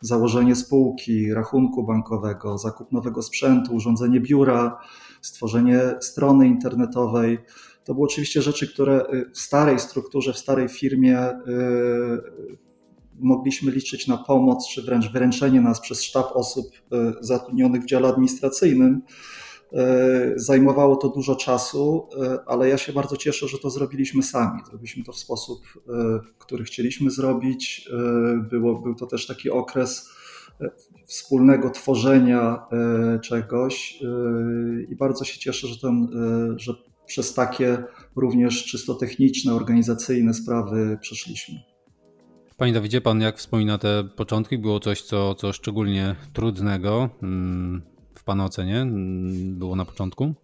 założenie 0.00 0.56
spółki, 0.56 1.34
rachunku 1.34 1.84
bankowego, 1.86 2.58
zakup 2.58 2.92
nowego 2.92 3.22
sprzętu, 3.22 3.74
urządzenie 3.74 4.20
biura, 4.20 4.78
stworzenie 5.22 5.80
strony 6.00 6.46
internetowej. 6.46 7.38
To 7.84 7.94
były 7.94 8.06
oczywiście 8.06 8.42
rzeczy, 8.42 8.68
które 8.68 9.06
y, 9.14 9.30
w 9.32 9.38
starej 9.38 9.78
strukturze, 9.78 10.32
w 10.32 10.38
starej 10.38 10.68
firmie 10.68 11.30
y, 11.30 11.32
mogliśmy 13.18 13.72
liczyć 13.72 14.08
na 14.08 14.18
pomoc, 14.18 14.68
czy 14.68 14.82
wręcz 14.82 15.12
wyręczenie 15.12 15.60
nas 15.60 15.80
przez 15.80 16.02
sztab 16.02 16.26
osób 16.34 16.66
y, 16.66 17.14
zatrudnionych 17.20 17.82
w 17.82 17.86
dziale 17.86 18.08
administracyjnym. 18.08 19.02
Zajmowało 20.36 20.96
to 20.96 21.08
dużo 21.08 21.36
czasu, 21.36 22.08
ale 22.46 22.68
ja 22.68 22.78
się 22.78 22.92
bardzo 22.92 23.16
cieszę, 23.16 23.48
że 23.48 23.58
to 23.58 23.70
zrobiliśmy 23.70 24.22
sami. 24.22 24.60
Zrobiliśmy 24.66 25.04
to 25.04 25.12
w 25.12 25.18
sposób, 25.18 25.58
który 26.38 26.64
chcieliśmy 26.64 27.10
zrobić. 27.10 27.88
Było, 28.50 28.74
był 28.74 28.94
to 28.94 29.06
też 29.06 29.26
taki 29.26 29.50
okres 29.50 30.10
wspólnego 31.06 31.70
tworzenia 31.70 32.66
czegoś 33.22 34.02
i 34.88 34.96
bardzo 34.96 35.24
się 35.24 35.38
cieszę, 35.38 35.66
że, 35.68 35.78
ten, 35.78 36.08
że 36.56 36.74
przez 37.06 37.34
takie 37.34 37.84
również 38.16 38.64
czysto 38.64 38.94
techniczne, 38.94 39.54
organizacyjne 39.54 40.34
sprawy 40.34 40.98
przeszliśmy. 41.00 41.72
Panie 42.56 42.72
Dawidzie, 42.72 43.00
pan 43.00 43.20
jak 43.20 43.38
wspomina 43.38 43.78
te 43.78 44.04
początki, 44.04 44.58
było 44.58 44.80
coś, 44.80 45.02
co, 45.02 45.34
co 45.34 45.52
szczególnie 45.52 46.16
trudnego 46.32 47.08
mm, 47.22 47.82
w 48.14 48.24
Pana 48.24 48.44
ocenie 48.44 48.80
mm, 48.80 49.58
było 49.58 49.76
na 49.76 49.84
początku? 49.84 50.34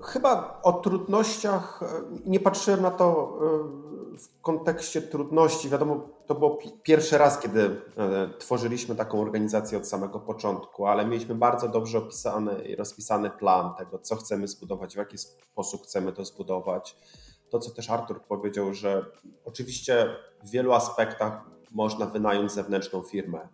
Chyba 0.00 0.60
o 0.62 0.72
trudnościach 0.72 1.80
e, 1.82 1.86
nie 2.30 2.40
patrzyłem 2.40 2.82
na 2.82 2.90
to 2.90 3.38
e, 3.42 3.97
w 4.18 4.40
kontekście 4.40 5.02
trudności. 5.02 5.68
Wiadomo, 5.68 6.08
to 6.26 6.34
było 6.34 6.58
pierwszy 6.82 7.18
raz, 7.18 7.40
kiedy 7.40 7.80
e, 7.96 8.28
tworzyliśmy 8.38 8.94
taką 8.94 9.20
organizację 9.20 9.78
od 9.78 9.88
samego 9.88 10.20
początku, 10.20 10.86
ale 10.86 11.06
mieliśmy 11.06 11.34
bardzo 11.34 11.68
dobrze 11.68 11.98
opisany 11.98 12.62
i 12.62 12.76
rozpisany 12.76 13.30
plan 13.30 13.74
tego, 13.78 13.98
co 13.98 14.16
chcemy 14.16 14.48
zbudować, 14.48 14.94
w 14.94 14.96
jaki 14.96 15.18
sposób 15.18 15.82
chcemy 15.82 16.12
to 16.12 16.24
zbudować. 16.24 16.96
to, 17.50 17.58
co 17.58 17.70
też 17.70 17.90
Artur 17.90 18.22
powiedział, 18.22 18.74
że 18.74 19.04
oczywiście 19.44 20.16
w 20.44 20.50
wielu 20.50 20.72
aspektach 20.72 21.40
można 21.70 22.06
wynająć 22.06 22.52
zewnętrzną 22.52 23.02
firmę, 23.02 23.48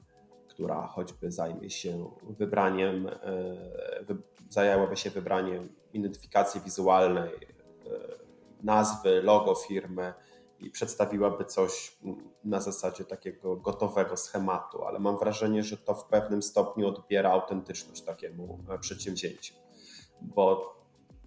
która 0.49 0.87
choćby 0.87 1.33
zajmie 1.33 1.71
się 1.71 2.11
wybraniem, 2.23 3.09
zajęłaby 4.49 4.97
się 4.97 5.11
wybraniem 5.11 5.69
identyfikacji 5.93 6.61
wizualnej, 6.61 7.31
nazwy, 8.63 9.23
logo 9.23 9.55
firmy, 9.55 10.15
i 10.67 10.71
przedstawiłaby 10.71 11.45
coś 11.45 11.99
na 12.45 12.61
zasadzie 12.61 13.05
takiego 13.05 13.57
gotowego 13.57 14.17
schematu, 14.17 14.85
ale 14.85 14.99
mam 14.99 15.19
wrażenie, 15.19 15.63
że 15.63 15.77
to 15.77 15.95
w 15.95 16.05
pewnym 16.05 16.43
stopniu 16.43 16.89
odbiera 16.89 17.31
autentyczność 17.31 18.03
takiemu 18.03 18.59
e, 18.69 18.79
przedsięwzięciu, 18.79 19.55
bo 20.21 20.75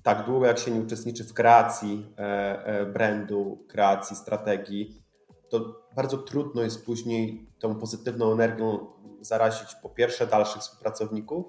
tak 0.03 0.25
długo 0.25 0.45
jak 0.45 0.59
się 0.59 0.71
nie 0.71 0.81
uczestniczy 0.81 1.23
w 1.23 1.33
kreacji 1.33 2.13
e, 2.17 2.21
e, 2.65 2.85
brandu, 2.85 3.65
kreacji 3.67 4.15
strategii, 4.15 5.01
to 5.49 5.81
bardzo 5.95 6.17
trudno 6.17 6.61
jest 6.61 6.85
później 6.85 7.47
tą 7.59 7.75
pozytywną 7.75 8.31
energią 8.31 8.87
zarazić 9.21 9.75
po 9.83 9.89
pierwsze 9.89 10.27
dalszych 10.27 10.61
współpracowników, 10.61 11.45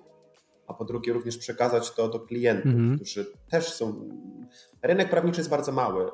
a 0.67 0.75
po 0.75 0.85
drugie 0.85 1.13
również 1.13 1.39
przekazać 1.39 1.91
to 1.91 2.09
do 2.09 2.21
klientów, 2.21 2.73
mm 2.73 2.93
-hmm. 2.93 2.97
którzy 2.97 3.27
też 3.51 3.73
są. 3.73 4.09
Rynek 4.83 5.11
prawniczy 5.11 5.41
jest 5.41 5.51
bardzo 5.51 5.73
mały 5.73 6.05
e, 6.05 6.11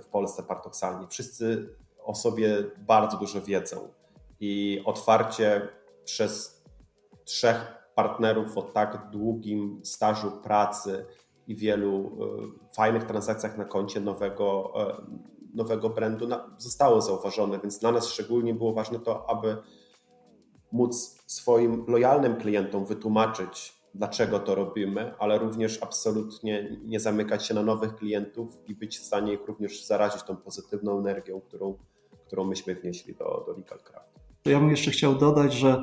w 0.00 0.06
Polsce 0.06 0.42
paradoksalnie. 0.42 1.06
Wszyscy 1.08 1.74
o 2.04 2.14
sobie 2.14 2.64
bardzo 2.78 3.16
dużo 3.16 3.42
wiedzą 3.42 3.88
i 4.40 4.82
otwarcie 4.84 5.68
przez 6.04 6.62
trzech 7.24 7.80
partnerów 7.94 8.58
o 8.58 8.62
tak 8.62 9.10
długim 9.10 9.80
stażu 9.84 10.30
pracy 10.30 11.06
i 11.46 11.56
wielu 11.56 12.18
e, 12.70 12.74
fajnych 12.74 13.04
transakcjach 13.04 13.58
na 13.58 13.64
koncie 13.64 14.00
nowego, 14.00 14.72
e, 14.76 14.96
nowego 15.54 15.90
brandu 15.90 16.28
zostało 16.58 17.00
zauważone, 17.00 17.58
więc 17.58 17.78
dla 17.78 17.92
nas 17.92 18.08
szczególnie 18.08 18.54
było 18.54 18.72
ważne 18.72 18.98
to, 18.98 19.30
aby 19.30 19.56
móc 20.72 21.22
swoim 21.26 21.84
lojalnym 21.88 22.36
klientom 22.36 22.84
wytłumaczyć, 22.84 23.79
dlaczego 23.94 24.38
to 24.38 24.54
robimy, 24.54 25.14
ale 25.18 25.38
również 25.38 25.82
absolutnie 25.82 26.78
nie 26.84 27.00
zamykać 27.00 27.46
się 27.46 27.54
na 27.54 27.62
nowych 27.62 27.96
klientów 27.96 28.58
i 28.68 28.74
być 28.74 28.98
w 28.98 29.04
stanie 29.04 29.32
ich 29.32 29.46
również 29.46 29.86
zarazić 29.86 30.22
tą 30.22 30.36
pozytywną 30.36 30.98
energią, 30.98 31.40
którą, 31.40 31.78
którą 32.26 32.44
myśmy 32.44 32.74
wnieśli 32.74 33.14
do, 33.14 33.44
do 33.46 33.52
Legal 33.52 33.78
Craft. 33.78 34.10
Ja 34.44 34.60
bym 34.60 34.70
jeszcze 34.70 34.90
chciał 34.90 35.14
dodać, 35.14 35.54
że 35.54 35.82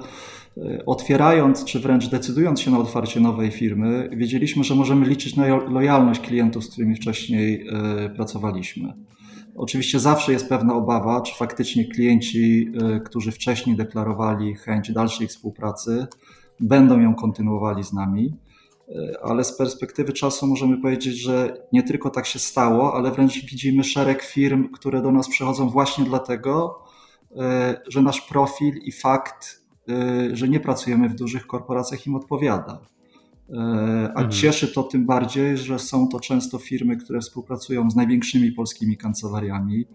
e, 0.58 0.86
otwierając, 0.86 1.66
czy 1.66 1.80
wręcz 1.80 2.08
decydując 2.08 2.62
się 2.62 2.72
na 2.72 2.80
otwarcie 2.80 3.20
nowej 3.20 3.52
firmy, 3.52 4.10
wiedzieliśmy, 4.12 4.64
że 4.64 4.76
możemy 4.76 5.06
liczyć 5.06 5.36
na 5.36 5.48
lojalność 5.48 6.20
klientów, 6.20 6.66
z 6.66 6.70
którymi 6.72 6.96
wcześniej 6.96 7.68
e, 7.68 8.10
pracowaliśmy. 8.10 8.94
Oczywiście 9.56 10.00
zawsze 10.00 10.32
jest 10.32 10.50
pewna 10.50 10.74
obawa, 10.74 11.22
czy 11.22 11.36
faktycznie 11.36 11.86
klienci, 11.86 12.72
e, 12.82 13.00
którzy 13.00 13.32
wcześniej 13.32 13.76
deklarowali 13.76 14.56
chęć 14.56 14.92
dalszej 14.92 15.28
współpracy, 15.28 16.08
będą 16.60 17.00
ją 17.00 17.16
kontynuowali 17.16 17.84
z 17.84 17.94
nami, 17.94 18.36
e, 18.90 19.18
ale 19.24 19.44
z 19.44 19.58
perspektywy 19.58 20.14
czasu 20.14 20.48
możemy 20.48 20.82
powiedzieć, 20.82 21.22
że 21.22 21.58
nie 21.74 21.84
tylko 21.84 22.10
tak 22.10 22.26
się 22.26 22.40
stało, 22.40 22.94
ale 22.94 23.12
wręcz 23.12 23.46
widzimy 23.46 23.84
szereg 23.84 24.24
firm, 24.24 24.70
które 24.72 25.02
do 25.02 25.12
nas 25.12 25.30
przychodzą 25.30 25.70
właśnie 25.70 26.06
dlatego, 26.06 26.84
e, 27.36 27.82
że 27.88 28.02
nasz 28.02 28.22
profil 28.22 28.74
i 28.84 28.92
fakt, 28.92 29.62
e, 29.90 30.36
że 30.36 30.50
nie 30.50 30.60
pracujemy 30.60 31.10
w 31.10 31.16
dużych 31.16 31.48
korporacjach 31.48 32.08
im 32.08 32.16
odpowiada. 32.16 32.80
E, 33.50 33.60
a 34.16 34.22
mhm. 34.22 34.32
cieszy 34.32 34.68
to 34.68 34.84
tym 34.84 35.06
bardziej, 35.06 35.58
że 35.58 35.80
są 35.80 36.08
to 36.08 36.20
często 36.20 36.58
firmy, 36.58 36.98
które 36.98 37.20
współpracują 37.20 37.92
z 37.92 37.96
największymi 37.96 38.52
polskimi 38.52 38.98
kancelariami, 38.98 39.86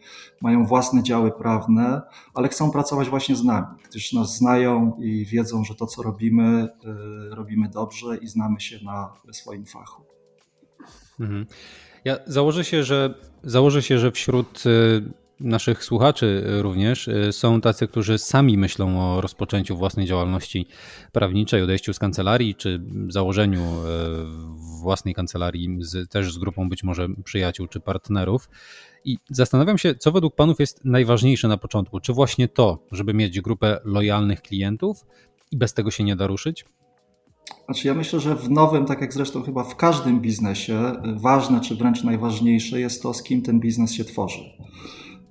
mają 0.40 0.66
własne 0.66 1.02
działy 1.02 1.30
prawne, 1.30 2.02
ale 2.34 2.48
chcą 2.48 2.70
pracować 2.70 3.08
właśnie 3.08 3.36
z 3.36 3.44
nami, 3.44 3.66
gdyż 3.90 4.12
nas 4.12 4.36
znają 4.36 4.98
i 5.00 5.24
wiedzą, 5.26 5.64
że 5.64 5.74
to, 5.74 5.86
co 5.86 6.02
robimy, 6.02 6.68
e, 6.84 7.34
robimy 7.34 7.68
dobrze 7.68 8.16
i 8.16 8.28
znamy 8.28 8.60
się 8.60 8.84
na 8.84 9.12
swoim 9.32 9.66
fachu. 9.66 10.02
Mhm. 11.20 11.46
Ja 12.04 12.16
założę 12.26 12.64
się, 12.64 12.84
że 12.84 13.14
założę 13.44 13.82
się, 13.82 13.98
że 13.98 14.12
wśród 14.12 14.64
e, 14.66 15.21
naszych 15.42 15.84
słuchaczy 15.84 16.44
również 16.46 17.08
y, 17.08 17.32
są 17.32 17.60
tacy, 17.60 17.88
którzy 17.88 18.18
sami 18.18 18.58
myślą 18.58 19.00
o 19.00 19.20
rozpoczęciu 19.20 19.76
własnej 19.76 20.06
działalności 20.06 20.66
prawniczej, 21.12 21.62
odejściu 21.62 21.92
z 21.92 21.98
kancelarii, 21.98 22.54
czy 22.54 22.82
założeniu 23.08 23.60
y, 23.60 24.82
własnej 24.82 25.14
kancelarii 25.14 25.76
z, 25.80 26.10
też 26.10 26.32
z 26.32 26.38
grupą 26.38 26.68
być 26.68 26.84
może 26.84 27.08
przyjaciół 27.24 27.66
czy 27.66 27.80
partnerów. 27.80 28.48
I 29.04 29.18
zastanawiam 29.30 29.78
się, 29.78 29.94
co 29.94 30.12
według 30.12 30.34
Panów 30.34 30.60
jest 30.60 30.84
najważniejsze 30.84 31.48
na 31.48 31.56
początku? 31.56 32.00
Czy 32.00 32.12
właśnie 32.12 32.48
to, 32.48 32.86
żeby 32.92 33.14
mieć 33.14 33.40
grupę 33.40 33.80
lojalnych 33.84 34.42
klientów 34.42 35.06
i 35.50 35.56
bez 35.56 35.74
tego 35.74 35.90
się 35.90 36.04
nie 36.04 36.16
da 36.16 36.26
ruszyć? 36.26 36.64
Znaczy 37.64 37.88
ja 37.88 37.94
myślę, 37.94 38.20
że 38.20 38.36
w 38.36 38.50
nowym, 38.50 38.86
tak 38.86 39.00
jak 39.00 39.12
zresztą 39.12 39.42
chyba 39.42 39.64
w 39.64 39.76
każdym 39.76 40.20
biznesie, 40.20 40.92
ważne 41.16 41.60
czy 41.60 41.76
wręcz 41.76 42.04
najważniejsze 42.04 42.80
jest 42.80 43.02
to, 43.02 43.14
z 43.14 43.22
kim 43.22 43.42
ten 43.42 43.60
biznes 43.60 43.92
się 43.92 44.04
tworzy. 44.04 44.38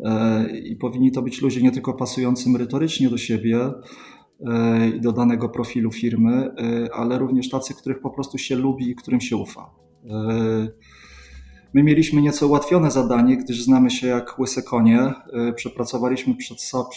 E, 0.05 0.49
i 0.57 0.75
powinni 0.75 1.11
to 1.11 1.21
być 1.21 1.41
ludzie 1.41 1.61
nie 1.61 1.71
tylko 1.71 1.93
pasujący 1.93 2.49
merytorycznie 2.49 3.09
do 3.09 3.17
siebie 3.17 3.71
e, 4.47 4.89
i 4.89 5.01
do 5.01 5.11
danego 5.11 5.49
profilu 5.49 5.91
firmy, 5.91 6.51
e, 6.57 6.89
ale 6.93 7.17
również 7.17 7.49
tacy, 7.49 7.73
których 7.73 7.99
po 7.99 8.09
prostu 8.09 8.37
się 8.37 8.55
lubi 8.55 8.89
i 8.89 8.95
którym 8.95 9.21
się 9.21 9.37
ufa. 9.37 9.69
My 11.73 11.83
mieliśmy 11.83 12.21
nieco 12.21 12.47
ułatwione 12.47 12.91
zadanie, 12.91 13.37
gdyż 13.37 13.63
znamy 13.63 13.91
się 13.91 14.07
jak 14.07 14.39
łyse 14.39 14.63
konie. 14.63 15.13
Przepracowaliśmy 15.55 16.35
so, 16.57 16.89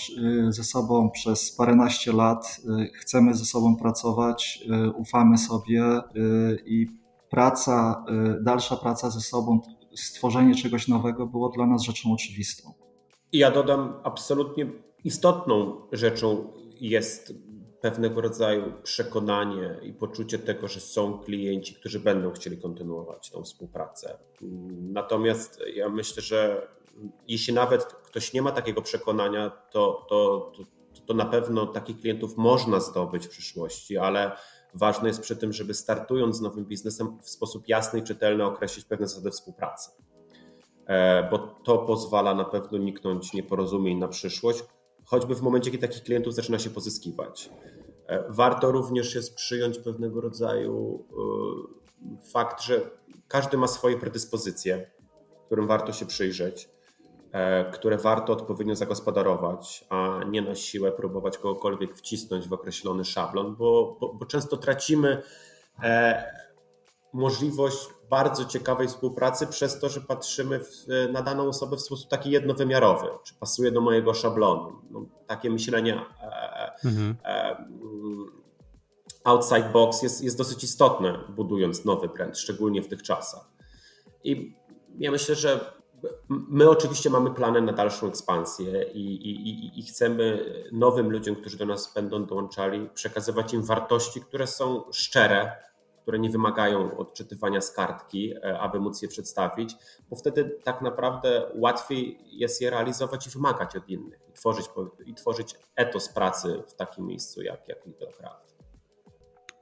ze 0.48 0.64
sobą 0.64 1.10
przez 1.10 1.56
paręnaście 1.56 2.12
lat, 2.12 2.60
chcemy 2.94 3.34
ze 3.34 3.44
sobą 3.44 3.76
pracować, 3.76 4.64
ufamy 4.96 5.38
sobie 5.38 6.00
i 6.66 6.86
praca, 7.30 8.04
dalsza 8.42 8.76
praca 8.76 9.10
ze 9.10 9.20
sobą, 9.20 9.60
stworzenie 9.96 10.54
czegoś 10.54 10.88
nowego 10.88 11.26
było 11.26 11.48
dla 11.48 11.66
nas 11.66 11.82
rzeczą 11.82 12.12
oczywistą. 12.12 12.83
Ja 13.34 13.50
dodam, 13.50 14.00
absolutnie 14.02 14.66
istotną 15.04 15.86
rzeczą 15.92 16.52
jest 16.80 17.34
pewnego 17.80 18.20
rodzaju 18.20 18.72
przekonanie 18.82 19.80
i 19.82 19.92
poczucie 19.92 20.38
tego, 20.38 20.68
że 20.68 20.80
są 20.80 21.18
klienci, 21.18 21.74
którzy 21.74 22.00
będą 22.00 22.32
chcieli 22.32 22.58
kontynuować 22.58 23.30
tą 23.30 23.42
współpracę. 23.42 24.18
Natomiast 24.80 25.60
ja 25.74 25.88
myślę, 25.88 26.22
że 26.22 26.68
jeśli 27.28 27.54
nawet 27.54 27.84
ktoś 27.84 28.32
nie 28.32 28.42
ma 28.42 28.52
takiego 28.52 28.82
przekonania, 28.82 29.50
to, 29.50 30.06
to, 30.08 30.52
to, 30.56 30.62
to 31.06 31.14
na 31.14 31.24
pewno 31.24 31.66
takich 31.66 32.00
klientów 32.00 32.36
można 32.36 32.80
zdobyć 32.80 33.26
w 33.26 33.30
przyszłości, 33.30 33.96
ale 33.96 34.36
ważne 34.74 35.08
jest 35.08 35.20
przy 35.20 35.36
tym, 35.36 35.52
żeby 35.52 35.74
startując 35.74 36.36
z 36.36 36.40
nowym 36.40 36.64
biznesem 36.64 37.18
w 37.22 37.30
sposób 37.30 37.68
jasny 37.68 37.98
i 37.98 38.02
czytelny 38.02 38.44
określić 38.44 38.84
pewne 38.84 39.08
zasady 39.08 39.30
współpracy. 39.30 39.90
E, 40.86 41.28
bo 41.30 41.38
to 41.38 41.78
pozwala 41.78 42.34
na 42.34 42.44
pewno 42.44 42.78
uniknąć 42.78 43.32
nieporozumień 43.32 43.98
na 43.98 44.08
przyszłość, 44.08 44.64
choćby 45.04 45.34
w 45.34 45.42
momencie, 45.42 45.70
kiedy 45.70 45.88
takich 45.88 46.02
klientów 46.02 46.34
zaczyna 46.34 46.58
się 46.58 46.70
pozyskiwać. 46.70 47.50
E, 48.06 48.24
warto 48.28 48.72
również 48.72 49.14
jest 49.14 49.34
przyjąć 49.34 49.78
pewnego 49.78 50.20
rodzaju 50.20 51.04
e, 51.10 52.30
fakt, 52.32 52.62
że 52.62 52.80
każdy 53.28 53.56
ma 53.56 53.66
swoje 53.66 53.96
predyspozycje, 53.98 54.90
którym 55.46 55.66
warto 55.66 55.92
się 55.92 56.06
przyjrzeć, 56.06 56.68
które 57.72 57.96
warto 57.98 58.32
odpowiednio 58.32 58.74
zagospodarować, 58.74 59.84
a 59.90 60.20
nie 60.30 60.42
na 60.42 60.54
siłę 60.54 60.92
próbować 60.92 61.38
kogokolwiek 61.38 61.96
wcisnąć 61.96 62.48
w 62.48 62.52
określony 62.52 63.04
szablon, 63.04 63.56
bo, 63.56 63.96
bo, 64.00 64.14
bo 64.14 64.26
często 64.26 64.56
tracimy 64.56 65.22
możliwość 67.14 67.88
bardzo 68.10 68.44
ciekawej 68.44 68.88
współpracy 68.88 69.46
przez 69.46 69.80
to, 69.80 69.88
że 69.88 70.00
patrzymy 70.00 70.60
w, 70.60 70.86
na 71.12 71.22
daną 71.22 71.48
osobę 71.48 71.76
w 71.76 71.80
sposób 71.80 72.10
taki 72.10 72.30
jednowymiarowy, 72.30 73.06
czy 73.24 73.34
pasuje 73.34 73.70
do 73.72 73.80
mojego 73.80 74.14
szablonu. 74.14 74.72
No, 74.90 75.04
takie 75.26 75.50
myślenie 75.50 76.00
e, 76.20 76.26
e 76.26 76.74
mhm. 76.84 77.16
e, 77.24 77.56
outside 79.24 79.68
box 79.72 80.02
jest, 80.02 80.24
jest 80.24 80.38
dosyć 80.38 80.64
istotne, 80.64 81.18
budując 81.28 81.84
nowy 81.84 82.08
brand, 82.08 82.38
szczególnie 82.38 82.82
w 82.82 82.88
tych 82.88 83.02
czasach. 83.02 83.48
I 84.24 84.56
ja 84.98 85.10
myślę, 85.10 85.34
że 85.34 85.60
my 86.28 86.70
oczywiście 86.70 87.10
mamy 87.10 87.30
plany 87.30 87.62
na 87.62 87.72
dalszą 87.72 88.08
ekspansję 88.08 88.82
i, 88.82 89.00
i, 89.00 89.78
i, 89.78 89.82
chcemy 89.82 90.54
nowym 90.72 91.10
ludziom, 91.10 91.36
którzy 91.36 91.56
do 91.56 91.66
nas 91.66 91.94
będą 91.94 92.26
dołączali, 92.26 92.88
przekazywać 92.94 93.54
im 93.54 93.62
wartości, 93.62 94.20
które 94.20 94.46
są 94.46 94.82
szczere, 94.92 95.52
które 96.04 96.18
nie 96.18 96.30
wymagają 96.30 96.96
odczytywania 96.96 97.60
z 97.60 97.72
kartki, 97.72 98.34
e, 98.34 98.58
aby 98.58 98.80
móc 98.80 99.02
je 99.02 99.08
przedstawić, 99.08 99.76
bo 100.10 100.16
wtedy 100.16 100.58
tak 100.64 100.82
naprawdę 100.82 101.42
łatwiej 101.54 102.18
jest 102.30 102.60
je 102.60 102.70
realizować 102.70 103.26
i 103.26 103.30
wymagać 103.30 103.76
od 103.76 103.88
innych 103.88 104.20
i 104.30 104.32
tworzyć, 104.32 104.66
i 105.06 105.14
tworzyć 105.14 105.54
etos 105.76 106.08
pracy 106.08 106.62
w 106.68 106.74
takim 106.74 107.06
miejscu 107.06 107.42
jak, 107.42 107.68
jak 107.68 107.78
Craft. 108.16 108.54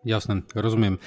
Jasne, 0.04 0.42
rozumiem. 0.54 0.98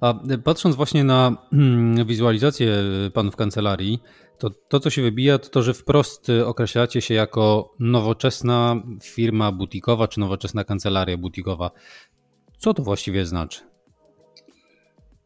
A 0.00 0.14
patrząc 0.44 0.76
właśnie 0.76 1.04
na 1.04 1.36
hmm, 1.50 2.06
wizualizację 2.06 2.76
panów 3.14 3.36
kancelarii, 3.36 4.02
To, 4.38 4.50
to, 4.50 4.80
co 4.80 4.90
się 4.90 5.02
wybija, 5.02 5.38
to 5.38 5.48
to, 5.48 5.62
że 5.62 5.74
wprost 5.74 6.26
określacie 6.44 7.00
się 7.00 7.14
jako 7.14 7.74
nowoczesna 7.78 8.82
firma 9.02 9.52
butikowa 9.52 10.08
czy 10.08 10.20
nowoczesna 10.20 10.64
kancelaria 10.64 11.16
butikowa. 11.16 11.70
Co 12.58 12.74
to 12.74 12.82
właściwie 12.82 13.26
znaczy? 13.26 13.71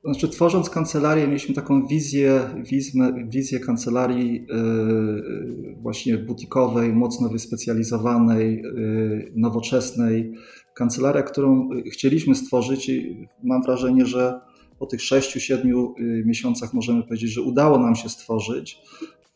Znaczy, 0.07 0.29
tworząc 0.29 0.71
kancelarię, 0.71 1.27
mieliśmy 1.27 1.55
taką 1.55 1.87
wizję, 1.87 2.41
wizję, 2.71 3.27
wizję 3.29 3.61
kancelarii 3.61 4.47
yy, 4.49 5.77
właśnie 5.81 6.19
butikowej, 6.19 6.93
mocno 6.93 7.29
wyspecjalizowanej, 7.29 8.63
yy, 8.63 9.33
nowoczesnej. 9.35 10.33
Kancelaria, 10.75 11.23
którą 11.23 11.69
chcieliśmy 11.93 12.35
stworzyć, 12.35 12.89
i 12.89 13.29
mam 13.45 13.63
wrażenie, 13.63 14.07
że 14.07 14.41
po 14.79 14.87
tych 14.87 15.01
6-7 15.01 15.67
yy, 15.67 16.23
miesiącach 16.27 16.75
możemy 16.75 17.03
powiedzieć, 17.03 17.31
że 17.31 17.43
udało 17.43 17.79
nam 17.79 17.95
się 17.95 18.09
stworzyć, 18.09 18.83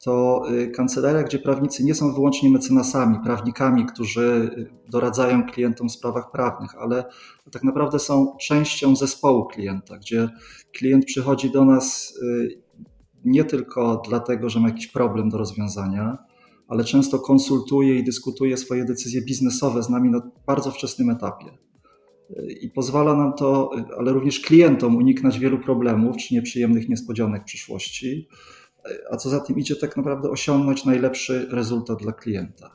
to 0.04 0.42
y, 0.52 0.71
kancelaria, 0.71 1.23
gdzie 1.23 1.38
prawnicy 1.38 1.85
nie 1.85 1.95
są 1.95 2.14
wyłącznie 2.14 2.50
mecenasami, 2.50 3.19
prawnikami, 3.25 3.87
którzy 3.87 4.50
y, 4.59 4.90
doradzają 4.90 5.47
klientom 5.47 5.88
w 5.88 5.92
sprawach 5.92 6.30
prawnych, 6.30 6.71
ale 6.78 7.04
tak 7.52 7.64
naprawdę 7.64 7.99
są 7.99 8.37
częścią 8.40 8.97
zespołu 8.97 9.47
klienta, 9.47 9.99
gdzie 9.99 10.28
klient 10.73 11.04
przychodzi 11.04 11.50
do 11.50 11.64
nas 11.64 12.14
y, 12.23 12.62
nie 13.25 13.45
tylko 13.45 14.02
dlatego, 14.09 14.50
że 14.50 14.61
ma 14.61 14.69
jakiś 14.69 14.87
problem 14.87 15.28
do 15.28 15.38
rozwiązania, 15.38 16.19
ale 16.69 16.85
często 16.85 17.19
konsultuje 17.19 17.99
i 17.99 18.04
dyskutuje 18.04 18.57
swoje 18.57 18.85
decyzje 18.85 19.23
biznesowe 19.23 19.83
z 19.83 19.90
nami 19.90 20.11
na 20.11 20.30
bardzo 20.47 20.71
wczesnym 20.71 21.11
etapie. 21.11 21.47
I 22.61 22.69
pozwala 22.71 23.16
nam 23.16 23.33
to, 23.33 23.71
ale 23.99 24.12
również 24.12 24.40
klientom 24.40 24.97
uniknąć 24.97 25.38
wielu 25.38 25.59
problemów 25.59 26.16
czy 26.16 26.35
nieprzyjemnych 26.35 26.88
niespodzianek 26.88 27.42
w 27.42 27.45
przyszłości 27.45 28.28
a 29.10 29.16
co 29.16 29.30
za 29.30 29.40
tym 29.40 29.58
idzie, 29.58 29.76
tak 29.76 29.96
naprawdę 29.96 30.30
osiągnąć 30.30 30.84
najlepszy 30.84 31.49
rezultat 31.50 31.99
dla 31.99 32.12
klienta. 32.12 32.70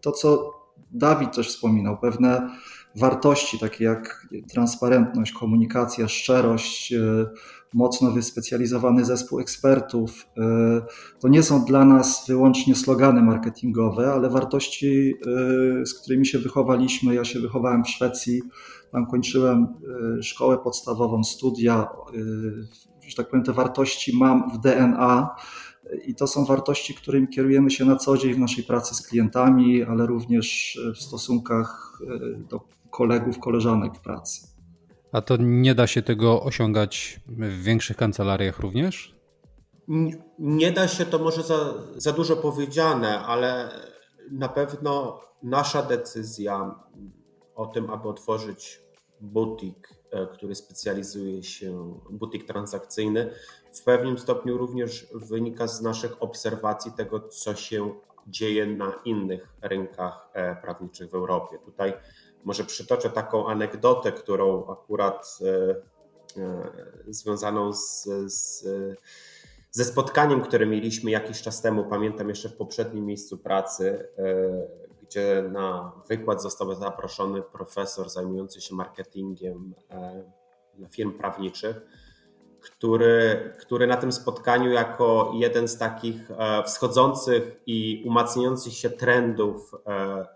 To, 0.00 0.12
co 0.12 0.58
Dawid 0.90 1.36
też 1.36 1.48
wspominał, 1.48 1.98
pewne 1.98 2.50
wartości, 2.96 3.58
takie 3.58 3.84
jak 3.84 4.28
transparentność, 4.52 5.32
komunikacja, 5.32 6.08
szczerość, 6.08 6.92
e, 6.92 6.98
mocno 7.74 8.10
wyspecjalizowany 8.10 9.04
zespół 9.04 9.40
ekspertów, 9.40 10.26
e, 10.36 10.42
to 11.20 11.28
nie 11.28 11.42
są 11.42 11.64
dla 11.64 11.84
nas 11.84 12.24
wyłącznie 12.28 12.74
slogany 12.74 13.22
marketingowe, 13.22 14.12
ale 14.12 14.30
wartości, 14.30 15.14
e, 15.80 15.86
z 15.86 15.94
którymi 15.94 16.26
się 16.26 16.38
wychowaliśmy. 16.38 17.14
Ja 17.14 17.24
się 17.24 17.40
wychowałem 17.40 17.84
w 17.84 17.88
Szwecji, 17.88 18.42
tam 18.92 19.06
kończyłem 19.06 19.66
szkołę 20.22 20.58
podstawową, 20.58 21.24
studia 21.24 21.88
że 23.08 23.16
tak 23.16 23.28
powiem, 23.28 23.44
te 23.44 23.52
wartości 23.52 24.16
mam 24.16 24.50
w 24.50 24.58
DNA 24.58 25.36
i 26.06 26.14
to 26.14 26.26
są 26.26 26.44
wartości, 26.44 26.94
którymi 26.94 27.28
kierujemy 27.28 27.70
się 27.70 27.84
na 27.84 27.96
co 27.96 28.16
dzień 28.16 28.34
w 28.34 28.38
naszej 28.38 28.64
pracy 28.64 28.94
z 28.94 29.08
klientami, 29.08 29.82
ale 29.82 30.06
również 30.06 30.80
w 30.94 31.02
stosunkach 31.02 32.00
e, 32.02 32.38
do 32.48 32.60
kolegów, 32.90 33.38
koleżanek 33.38 33.94
w 33.94 34.00
pracy. 34.00 34.48
A 35.12 35.20
to 35.20 35.36
nie 35.40 35.74
da 35.74 35.86
się 35.86 36.02
tego 36.02 36.42
osiągać 36.42 37.20
w 37.26 37.62
większych 37.62 37.96
kancelariach 37.96 38.60
również? 38.60 39.18
Nie 40.38 40.72
da 40.72 40.88
się, 40.88 41.04
to 41.04 41.18
może 41.18 41.42
za, 41.42 41.74
za 41.96 42.12
dużo 42.12 42.36
powiedziane, 42.36 43.20
ale 43.20 43.70
na 44.30 44.48
pewno 44.48 45.20
nasza 45.42 45.82
decyzja 45.82 46.74
o 47.54 47.66
tym, 47.66 47.90
aby 47.90 48.08
otworzyć 48.08 48.80
butik 49.20 49.97
który 50.32 50.54
specjalizuje 50.54 51.42
się, 51.42 52.00
butik 52.10 52.46
transakcyjny, 52.46 53.30
w 53.72 53.82
pewnym 53.82 54.18
stopniu 54.18 54.58
również 54.58 55.06
wynika 55.14 55.66
z 55.66 55.82
naszych 55.82 56.22
obserwacji 56.22 56.92
tego, 56.92 57.20
co 57.20 57.54
się 57.54 57.94
dzieje 58.26 58.66
na 58.66 58.92
innych 59.04 59.48
rynkach 59.62 60.28
e, 60.32 60.56
prawniczych 60.56 61.10
w 61.10 61.14
Europie. 61.14 61.58
Tutaj 61.64 61.92
może 62.44 62.64
przytoczę 62.64 63.10
taką 63.10 63.48
anegdotę, 63.48 64.12
którą 64.12 64.66
akurat 64.66 65.38
e, 65.42 65.74
związaną 67.08 67.72
z, 67.72 68.08
z, 68.26 68.64
ze 69.70 69.84
spotkaniem, 69.84 70.40
które 70.40 70.66
mieliśmy 70.66 71.10
jakiś 71.10 71.42
czas 71.42 71.62
temu, 71.62 71.84
pamiętam 71.84 72.28
jeszcze 72.28 72.48
w 72.48 72.56
poprzednim 72.56 73.06
miejscu 73.06 73.38
pracy, 73.38 74.08
gdzie 75.08 75.44
na 75.52 75.92
wykład 76.08 76.42
został 76.42 76.74
zaproszony 76.74 77.42
profesor 77.42 78.08
zajmujący 78.10 78.60
się 78.60 78.74
marketingiem 78.74 79.74
e, 79.90 80.24
firm 80.90 81.18
prawniczych, 81.18 81.76
który, 82.60 83.52
który 83.60 83.86
na 83.86 83.96
tym 83.96 84.12
spotkaniu 84.12 84.70
jako 84.70 85.32
jeden 85.34 85.68
z 85.68 85.78
takich 85.78 86.30
e, 86.30 86.62
wschodzących 86.62 87.60
i 87.66 88.02
umacniających 88.06 88.72
się 88.72 88.90
trendów 88.90 89.72
e, 89.86 90.26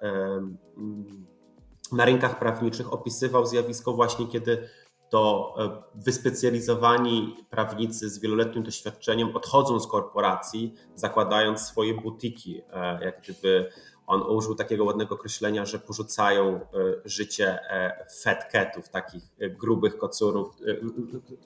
na 1.93 2.05
rynkach 2.05 2.39
prawniczych 2.39 2.93
opisywał 2.93 3.47
zjawisko 3.47 3.93
właśnie, 3.93 4.27
kiedy 4.27 4.69
to 5.11 5.55
wyspecjalizowani 5.95 7.37
prawnicy 7.51 8.11
z 8.11 8.19
wieloletnim 8.19 8.65
doświadczeniem 8.65 9.37
odchodzą 9.37 9.81
z 9.81 9.87
korporacji, 9.87 10.75
zakładając 10.95 11.61
swoje 11.61 11.95
butiki, 11.95 12.63
jak 13.01 13.23
gdyby 13.23 13.71
on 14.07 14.23
użył 14.23 14.55
takiego 14.55 14.85
ładnego 14.85 15.15
określenia, 15.15 15.67
że 15.67 15.79
porzucają 15.79 16.55
e, 16.55 16.61
życie 17.05 17.59
e, 17.71 18.07
fat 18.25 18.53
catów, 18.53 18.88
takich 18.88 19.23
e, 19.41 19.51
grubych 19.51 19.99
kocurów, 19.99 20.57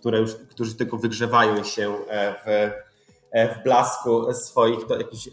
które 0.00 0.20
już, 0.20 0.34
którzy 0.34 0.74
tylko 0.74 0.96
wygrzewają 0.96 1.64
się 1.64 1.96
w, 2.46 2.70
w 3.34 3.62
blasku 3.64 4.32
swoich 4.34 4.86
do 4.86 4.96
jakichś 4.96 5.28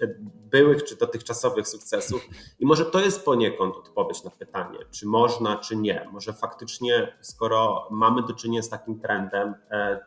byłych 0.52 0.84
czy 0.84 0.96
dotychczasowych 0.96 1.68
sukcesów. 1.68 2.22
I 2.60 2.66
może 2.66 2.86
to 2.86 3.00
jest 3.00 3.26
poniekąd 3.26 3.76
odpowiedź 3.76 4.24
na 4.24 4.32
pytanie, 4.32 4.80
czy 4.92 5.08
można, 5.08 5.56
czy 5.56 5.76
nie. 5.76 6.10
Może 6.12 6.34
faktycznie, 6.34 7.18
skoro 7.22 7.88
mamy 7.92 8.22
do 8.22 8.34
czynienia 8.34 8.62
z 8.62 8.70
takim 8.70 9.00
trendem, 9.00 9.56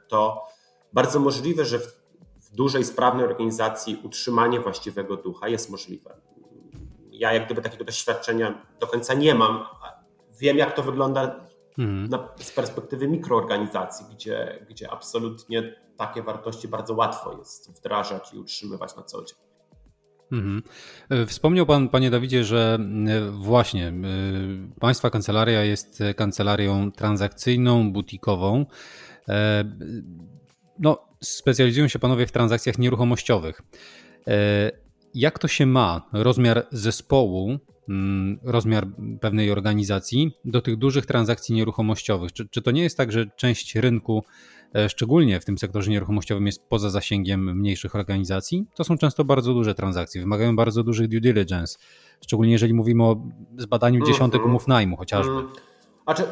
to 0.09 0.42
bardzo 0.92 1.20
możliwe, 1.20 1.64
że 1.64 1.79
w 1.79 2.50
dużej, 2.52 2.85
sprawnej 2.85 3.24
organizacji 3.24 4.00
utrzymanie 4.05 4.61
właściwego 4.61 5.16
ducha 5.16 5.48
jest 5.48 5.70
możliwe 5.70 6.16
ja 7.18 7.33
jak 7.33 7.46
gdyby 7.46 7.62
takiego 7.62 7.85
doświadczenia 7.85 8.62
do 8.81 8.87
końca 8.87 9.14
nie 9.14 9.35
mam. 9.35 9.64
Wiem, 10.40 10.57
jak 10.57 10.76
to 10.76 10.83
wygląda 10.83 11.46
mhm. 11.79 12.09
na, 12.09 12.29
z 12.37 12.52
perspektywy 12.52 13.09
mikroorganizacji, 13.09 14.07
gdzie, 14.14 14.66
gdzie 14.70 14.90
absolutnie 14.90 15.74
takie 15.96 16.22
wartości 16.22 16.68
bardzo 16.68 16.94
łatwo 16.94 17.38
jest 17.38 17.79
wdrażać 17.79 18.35
i 18.35 18.38
utrzymywać 18.38 18.96
na 18.96 19.02
co 19.02 19.24
dzień. 19.24 19.38
Mhm. 20.33 20.62
E, 21.11 21.26
wspomniał 21.26 21.66
Pan, 21.66 21.88
Panie 21.88 22.11
Dawidzie, 22.11 22.44
że 22.44 22.79
e, 23.09 23.31
właśnie 23.31 23.88
e, 23.88 23.92
Państwa 24.81 25.11
kancelaria 25.11 25.64
jest 25.64 26.02
kancelarią 26.16 26.92
transakcyjną, 26.92 27.92
butikową. 27.92 28.66
No, 30.79 31.09
specjalizują 31.20 31.88
się 31.88 31.98
Panowie 31.98 32.26
w 32.26 32.33
transakcjach 32.33 32.79
nieruchomościowych 32.79 33.62
jak 35.16 35.38
to 35.38 35.48
się 35.48 35.66
ma, 35.66 36.09
rozmiar 36.12 36.66
zespołu, 36.72 37.59
mm, 37.88 38.38
rozmiar 38.42 38.87
pewnej 39.20 39.50
organizacji 39.50 40.33
do 40.44 40.61
tych 40.61 40.76
dużych 40.76 41.07
transakcji 41.07 41.55
nieruchomościowych? 41.55 42.33
Czy, 42.33 42.48
czy 42.48 42.62
to 42.62 42.70
nie 42.70 42.83
jest 42.83 42.96
tak, 42.96 43.12
że 43.12 43.26
część 43.37 43.74
rynku, 43.74 44.24
e, 44.74 44.88
szczególnie 44.88 45.40
w 45.40 45.44
tym 45.44 45.59
sektorze 45.59 45.90
nieruchomościowym, 45.90 46.46
jest 46.46 46.68
poza 46.68 46.90
zasięgiem 46.90 47.59
mniejszych 47.59 47.94
organizacji? 47.94 48.66
To 48.74 48.85
są 48.85 48.98
często 48.98 49.24
bardzo 49.24 49.55
duże 49.55 49.74
transakcje, 49.74 50.20
wymagają 50.20 50.57
bardzo 50.57 50.83
dużych 50.83 51.09
due 51.09 51.20
diligence, 51.20 51.79
szczególnie 52.20 52.52
jeżeli 52.52 52.74
mówimy 52.74 53.05
o 53.05 53.22
zbadaniu 53.57 53.96
mhm. 53.96 54.12
dziesiątek 54.12 54.46
umów 54.46 54.68
najmu 54.68 54.96
chociażby. 54.96 55.33
Mm. 55.33 55.48
Znaczy, 56.05 56.22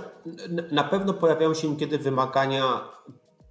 na 0.72 0.84
pewno 0.84 1.14
pojawiają 1.14 1.54
się 1.54 1.70
niekiedy 1.70 1.98
wymagania 1.98 2.80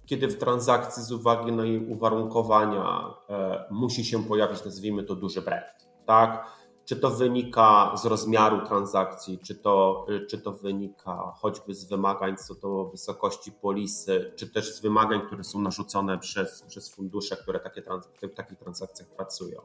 kiedy 0.06 0.28
w 0.28 0.38
transakcji 0.38 1.02
z 1.02 1.12
uwagi 1.12 1.52
na 1.52 1.64
jej 1.64 1.86
uwarunkowania 1.86 3.14
e, 3.28 3.64
musi 3.70 4.04
się 4.04 4.24
pojawić, 4.24 4.64
nazwijmy 4.64 5.04
to, 5.04 5.14
duży 5.14 5.42
brand. 5.42 5.64
Tak? 6.06 6.46
Czy 6.84 6.96
to 6.96 7.10
wynika 7.10 7.92
z 7.96 8.06
rozmiaru 8.06 8.66
transakcji, 8.66 9.38
czy 9.38 9.54
to, 9.54 10.06
czy 10.30 10.38
to 10.38 10.52
wynika 10.52 11.32
choćby 11.36 11.74
z 11.74 11.84
wymagań 11.84 12.36
co 12.36 12.54
do 12.54 12.84
wysokości 12.84 13.52
polisy, 13.52 14.32
czy 14.36 14.50
też 14.50 14.74
z 14.74 14.80
wymagań, 14.80 15.20
które 15.26 15.44
są 15.44 15.60
narzucone 15.60 16.18
przez, 16.18 16.62
przez 16.62 16.94
fundusze, 16.94 17.36
które 17.36 17.60
takie, 17.60 17.82
w 18.22 18.34
takich 18.34 18.58
transakcjach 18.58 19.08
pracują. 19.08 19.60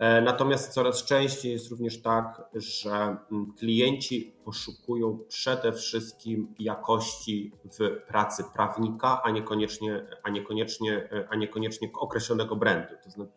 E, 0.00 0.20
natomiast 0.20 0.72
coraz 0.72 1.04
częściej 1.04 1.52
jest 1.52 1.70
również 1.70 2.02
tak, 2.02 2.42
że 2.54 2.90
mm, 2.90 3.52
klienci 3.58 4.36
poszukują 4.44 5.18
przede 5.28 5.72
wszystkim 5.72 6.54
jakości 6.58 7.52
w 7.64 8.06
pracy 8.06 8.44
prawnika, 8.54 9.22
a 9.22 9.30
niekoniecznie, 9.30 10.06
a 10.22 10.30
niekoniecznie, 10.30 11.08
a 11.30 11.36
niekoniecznie 11.36 11.90
określonego 11.94 12.56
brandu. 12.56 12.94
To 13.04 13.10
znaczy, 13.10 13.32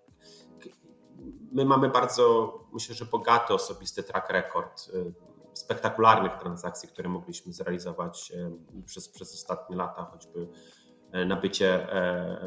my 1.51 1.65
mamy 1.65 1.89
bardzo, 1.89 2.53
myślę, 2.73 2.95
że 2.95 3.05
bogaty 3.05 3.53
osobisty 3.53 4.03
track 4.03 4.29
record 4.29 4.89
y, 4.89 5.13
spektakularnych 5.53 6.37
transakcji, 6.37 6.89
które 6.89 7.09
mogliśmy 7.09 7.53
zrealizować 7.53 8.33
przez, 8.85 9.09
przez 9.09 9.33
ostatnie 9.33 9.75
lata, 9.75 10.03
choćby 10.11 10.47
nabycie, 11.25 11.87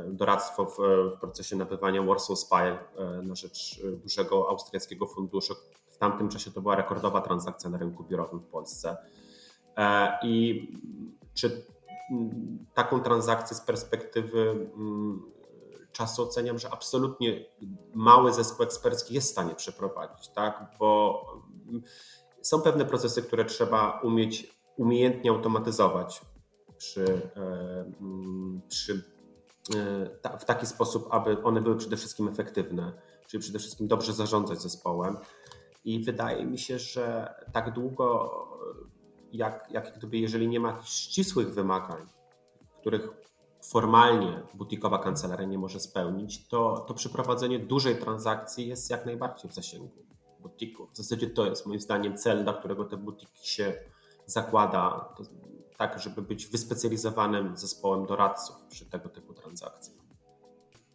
doradztwo 0.08 0.64
w, 0.64 0.76
w 1.16 1.20
procesie 1.20 1.56
nabywania 1.56 2.02
Warsaw 2.02 2.38
Spire 2.38 2.78
na 3.22 3.34
rzecz 3.34 3.80
dużego 4.02 4.48
austriackiego 4.48 5.06
funduszu. 5.06 5.54
W 5.90 5.98
tamtym 5.98 6.28
czasie 6.28 6.50
to 6.50 6.60
była 6.60 6.76
rekordowa 6.76 7.20
transakcja 7.20 7.70
na 7.70 7.78
rynku 7.78 8.04
biurowym 8.04 8.40
w 8.40 8.46
Polsce. 8.46 8.96
I 10.22 10.68
czy 11.34 11.66
taką 12.74 13.00
transakcję 13.00 13.56
z 13.56 13.60
perspektywy 13.60 14.70
czasu 15.92 16.22
oceniam, 16.22 16.58
że 16.58 16.70
absolutnie 16.70 17.44
mały 17.94 18.32
zespół 18.32 18.64
ekspercki 18.64 19.14
jest 19.14 19.28
w 19.28 19.30
stanie 19.30 19.54
przeprowadzić, 19.54 20.28
tak? 20.28 20.64
bo 20.78 21.22
są 22.42 22.60
pewne 22.62 22.84
procesy, 22.84 23.22
które 23.22 23.44
trzeba 23.44 24.00
umieć 24.00 24.56
umiejętnie 24.76 25.30
automatyzować 25.30 26.20
przy, 26.78 27.30
e, 27.36 27.40
mm, 28.00 28.60
przy, 28.68 29.04
e, 30.24 30.38
w 30.38 30.44
taki 30.44 30.66
sposób, 30.66 31.08
aby 31.10 31.42
one 31.42 31.60
były 31.60 31.76
przede 31.76 31.96
wszystkim 31.96 32.28
efektywne, 32.28 32.92
czyli 33.26 33.40
przede 33.40 33.58
wszystkim 33.58 33.88
dobrze 33.88 34.12
zarządzać 34.12 34.62
zespołem. 34.62 35.16
I 35.84 36.04
wydaje 36.04 36.46
mi 36.46 36.58
się, 36.58 36.78
że 36.78 37.34
tak 37.52 37.72
długo, 37.72 38.32
jak, 39.32 39.68
jak 39.70 39.98
gdyby, 39.98 40.18
jeżeli 40.18 40.48
nie 40.48 40.60
ma 40.60 40.82
ścisłych 40.82 41.54
wymagań, 41.54 42.06
których 42.80 43.08
formalnie 43.62 44.42
butikowa 44.54 44.98
kancelaria 44.98 45.46
nie 45.46 45.58
może 45.58 45.80
spełnić, 45.80 46.48
to, 46.48 46.84
to 46.88 46.94
przeprowadzenie 46.94 47.58
dużej 47.58 47.96
transakcji 47.96 48.68
jest 48.68 48.90
jak 48.90 49.06
najbardziej 49.06 49.50
w 49.50 49.54
zasięgu 49.54 50.06
butiku. 50.40 50.86
W 50.92 50.96
zasadzie 50.96 51.30
to 51.30 51.46
jest 51.46 51.66
moim 51.66 51.80
zdaniem 51.80 52.16
cel, 52.16 52.44
dla 52.44 52.52
którego 52.52 52.84
te 52.84 52.96
butiki 52.96 53.48
się 53.48 53.74
zakłada, 54.26 55.14
tak 55.78 56.00
żeby 56.00 56.22
być 56.22 56.46
wyspecjalizowanym 56.46 57.56
zespołem 57.56 58.06
doradców 58.06 58.56
przy 58.68 58.86
tego 58.86 59.08
typu 59.08 59.34
transakcji. 59.34 59.94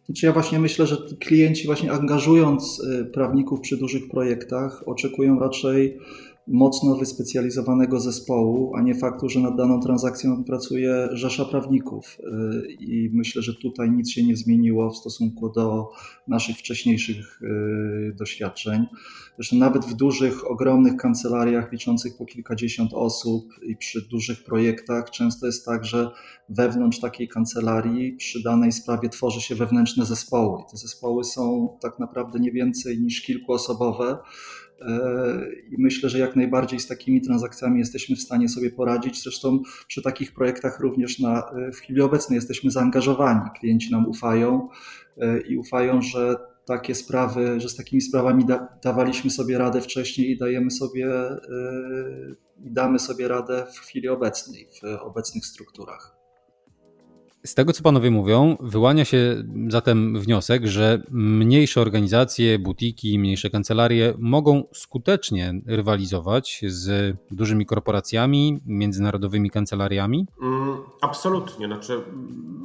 Znaczy 0.06 0.26
ja 0.26 0.32
właśnie 0.32 0.58
myślę, 0.58 0.86
że 0.86 0.96
klienci 1.20 1.66
właśnie 1.66 1.92
angażując 1.92 2.80
y, 2.80 3.04
prawników 3.04 3.60
przy 3.60 3.76
dużych 3.76 4.08
projektach 4.08 4.82
oczekują 4.88 5.38
raczej 5.38 5.98
mocno 6.46 6.96
wyspecjalizowanego 6.96 8.00
zespołu, 8.00 8.76
a 8.76 8.82
nie 8.82 8.94
faktu, 8.94 9.28
że 9.28 9.40
nad 9.40 9.56
daną 9.56 9.80
transakcją 9.80 10.44
pracuje 10.44 11.08
rzesza 11.12 11.44
prawników. 11.44 12.18
Y, 12.20 12.72
I 12.72 13.10
myślę, 13.12 13.42
że 13.42 13.54
tutaj 13.54 13.90
nic 13.90 14.10
się 14.10 14.26
nie 14.26 14.36
zmieniło 14.36 14.90
w 14.90 14.96
stosunku 14.96 15.48
do 15.50 15.88
naszych 16.28 16.56
wcześniejszych 16.56 17.42
y, 17.42 18.14
doświadczeń. 18.16 18.86
Zresztą 19.36 19.56
nawet 19.56 19.84
w 19.84 19.94
dużych, 19.94 20.50
ogromnych 20.50 20.96
kancelariach 20.96 21.72
liczących 21.72 22.16
po 22.16 22.26
kilkadziesiąt 22.26 22.94
osób 22.94 23.44
i 23.62 23.76
przy 23.76 24.08
dużych 24.08 24.44
projektach 24.44 25.10
często 25.10 25.46
jest 25.46 25.66
tak, 25.66 25.84
że 25.84 26.10
wewnątrz 26.48 27.00
takiej 27.00 27.28
kancelarii 27.28 28.12
przy 28.12 28.42
danej 28.42 28.72
sprawie 28.72 29.08
tworzy 29.08 29.40
się 29.40 29.54
wewnętrzne 29.54 30.06
zespoły. 30.06 30.62
Te 30.70 30.76
zespoły 30.76 31.24
są 31.24 31.76
tak 31.80 31.98
naprawdę 31.98 32.40
nie 32.40 32.52
więcej 32.52 33.00
niż 33.00 33.22
kilkuosobowe 33.22 34.18
i 35.70 35.82
myślę, 35.82 36.08
że 36.08 36.18
jak 36.18 36.36
najbardziej 36.36 36.80
z 36.80 36.86
takimi 36.86 37.20
transakcjami 37.20 37.78
jesteśmy 37.78 38.16
w 38.16 38.20
stanie 38.20 38.48
sobie 38.48 38.70
poradzić. 38.70 39.22
Zresztą 39.22 39.60
przy 39.88 40.02
takich 40.02 40.34
projektach 40.34 40.80
również 40.80 41.18
na, 41.18 41.52
w 41.72 41.76
chwili 41.76 42.00
obecnej 42.00 42.36
jesteśmy 42.36 42.70
zaangażowani. 42.70 43.50
Klienci 43.60 43.92
nam 43.92 44.06
ufają 44.06 44.68
e, 45.18 45.40
i 45.40 45.56
ufają, 45.56 46.02
że 46.02 46.36
takie 46.64 46.94
sprawy, 46.94 47.60
że 47.60 47.68
z 47.68 47.76
takimi 47.76 48.02
sprawami 48.02 48.44
da, 48.44 48.78
dawaliśmy 48.84 49.30
sobie 49.30 49.58
radę 49.58 49.80
wcześniej 49.80 50.30
i 50.30 50.38
dajemy 50.38 50.70
sobie 50.70 51.06
e, 51.10 51.40
i 52.64 52.70
damy 52.70 52.98
sobie 52.98 53.28
radę 53.28 53.66
w 53.74 53.78
chwili 53.78 54.08
obecnej, 54.08 54.66
w 54.66 55.02
obecnych 55.02 55.46
strukturach. 55.46 56.21
Z 57.46 57.54
tego, 57.54 57.72
co 57.72 57.82
panowie 57.82 58.10
mówią, 58.10 58.56
wyłania 58.60 59.04
się 59.04 59.44
zatem 59.68 60.20
wniosek, 60.20 60.66
że 60.66 61.02
mniejsze 61.10 61.80
organizacje, 61.80 62.58
butiki, 62.58 63.18
mniejsze 63.18 63.50
kancelarie 63.50 64.14
mogą 64.18 64.64
skutecznie 64.72 65.54
rywalizować 65.66 66.60
z 66.66 67.16
dużymi 67.30 67.66
korporacjami, 67.66 68.60
międzynarodowymi 68.66 69.50
kancelariami? 69.50 70.26
Mm, 70.42 70.76
absolutnie. 71.00 71.66
Znaczy, 71.66 72.02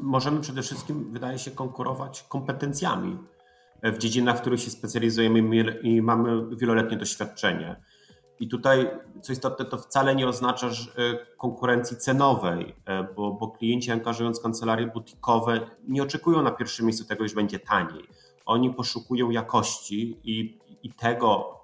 możemy 0.02 0.42
przede 0.42 0.62
wszystkim, 0.62 1.12
wydaje 1.14 1.40
się, 1.40 1.52
konkurować 1.52 2.26
kompetencjami 2.30 3.18
w 3.84 3.98
dziedzinach, 3.98 4.38
w 4.38 4.42
których 4.42 4.60
się 4.60 4.70
specjalizujemy 4.70 5.40
i 5.84 6.02
mamy 6.02 6.56
wieloletnie 6.58 6.98
doświadczenie. 6.98 7.76
I 8.40 8.48
tutaj, 8.48 8.88
co 9.22 9.34
istotne, 9.34 9.66
to 9.66 9.78
wcale 9.78 10.16
nie 10.16 10.28
oznacza 10.28 10.68
e, 10.68 10.72
konkurencji 11.38 11.98
cenowej, 11.98 12.76
e, 12.86 13.04
bo, 13.04 13.32
bo 13.32 13.48
klienci 13.48 13.92
angażując 13.92 14.40
kancelarie 14.40 14.88
butikowe 14.88 15.60
nie 15.88 16.04
oczekują 16.04 16.42
na 16.42 16.52
pierwszym 16.52 16.86
miejscu 16.86 17.06
tego, 17.06 17.28
że 17.28 17.36
będzie 17.36 17.60
taniej. 17.60 18.04
Oni 18.46 18.74
poszukują 18.74 19.30
jakości 19.30 20.20
i, 20.24 20.60
i 20.84 20.94
tego, 20.94 21.60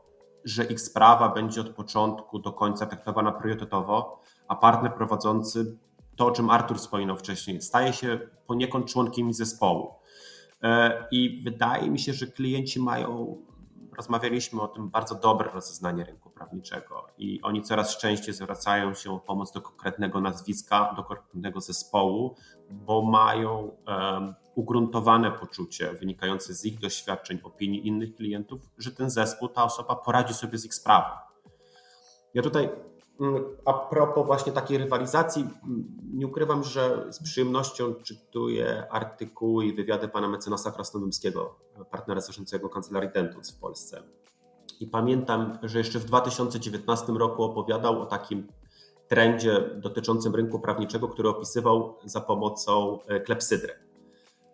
że 0.45 0.63
ich 0.63 0.81
sprawa 0.81 1.29
będzie 1.29 1.61
od 1.61 1.69
początku 1.69 2.39
do 2.39 2.53
końca 2.53 2.85
traktowana 2.85 3.31
priorytetowo, 3.31 4.21
a 4.47 4.55
partner 4.55 4.93
prowadzący, 4.93 5.77
to 6.15 6.25
o 6.25 6.31
czym 6.31 6.49
Artur 6.49 6.77
wspominał 6.77 7.17
wcześniej, 7.17 7.61
staje 7.61 7.93
się 7.93 8.19
poniekąd 8.47 8.85
członkiem 8.85 9.33
zespołu. 9.33 9.93
E, 10.63 11.07
I 11.11 11.41
wydaje 11.43 11.91
mi 11.91 11.99
się, 11.99 12.13
że 12.13 12.27
klienci 12.27 12.79
mają 12.79 13.37
rozmawialiśmy 13.97 14.61
o 14.61 14.67
tym 14.67 14.89
bardzo 14.89 15.15
dobre 15.15 15.51
rozeznanie 15.51 16.03
rynku 16.03 16.22
prawniczego 16.35 17.07
i 17.17 17.41
oni 17.41 17.61
coraz 17.61 17.97
częściej 17.97 18.33
zwracają 18.33 18.93
się 18.93 19.11
o 19.11 19.19
pomoc 19.19 19.51
do 19.51 19.61
konkretnego 19.61 20.21
nazwiska, 20.21 20.93
do 20.97 21.03
konkretnego 21.03 21.61
zespołu, 21.61 22.35
bo 22.69 23.01
mają 23.01 23.71
um, 23.87 24.35
ugruntowane 24.55 25.31
poczucie 25.31 25.93
wynikające 25.93 26.53
z 26.53 26.65
ich 26.65 26.79
doświadczeń, 26.79 27.39
opinii 27.43 27.87
innych 27.87 28.15
klientów, 28.15 28.61
że 28.77 28.91
ten 28.91 29.09
zespół, 29.09 29.47
ta 29.47 29.63
osoba 29.63 29.95
poradzi 29.95 30.33
sobie 30.33 30.57
z 30.57 30.65
ich 30.65 30.73
sprawą. 30.73 31.15
Ja 32.33 32.41
tutaj 32.41 32.69
mm, 33.19 33.43
a 33.65 33.73
propos 33.73 34.25
właśnie 34.25 34.51
takiej 34.51 34.77
rywalizacji, 34.77 35.41
mm, 35.41 35.97
nie 36.13 36.27
ukrywam, 36.27 36.63
że 36.63 37.13
z 37.13 37.23
przyjemnością 37.23 37.93
czytuję 37.93 38.87
artykuły 38.91 39.65
i 39.65 39.73
wywiady 39.73 40.07
pana 40.07 40.27
mecenasa 40.27 40.71
Krasnodębskiego, 40.71 41.55
partnera 41.91 42.21
zarządzającego 42.21 42.69
Kancelarii 42.69 43.09
Dentons 43.13 43.51
w 43.51 43.59
Polsce. 43.59 44.03
I 44.79 44.87
pamiętam, 44.87 45.57
że 45.63 45.77
jeszcze 45.77 45.99
w 45.99 46.05
2019 46.05 47.13
roku 47.13 47.43
opowiadał 47.43 48.01
o 48.01 48.05
takim 48.05 48.47
trendzie 49.07 49.69
dotyczącym 49.75 50.35
rynku 50.35 50.59
prawniczego, 50.59 51.07
który 51.07 51.29
opisywał 51.29 51.97
za 52.05 52.21
pomocą 52.21 52.99
e, 53.07 53.19
klepsydry. 53.19 53.73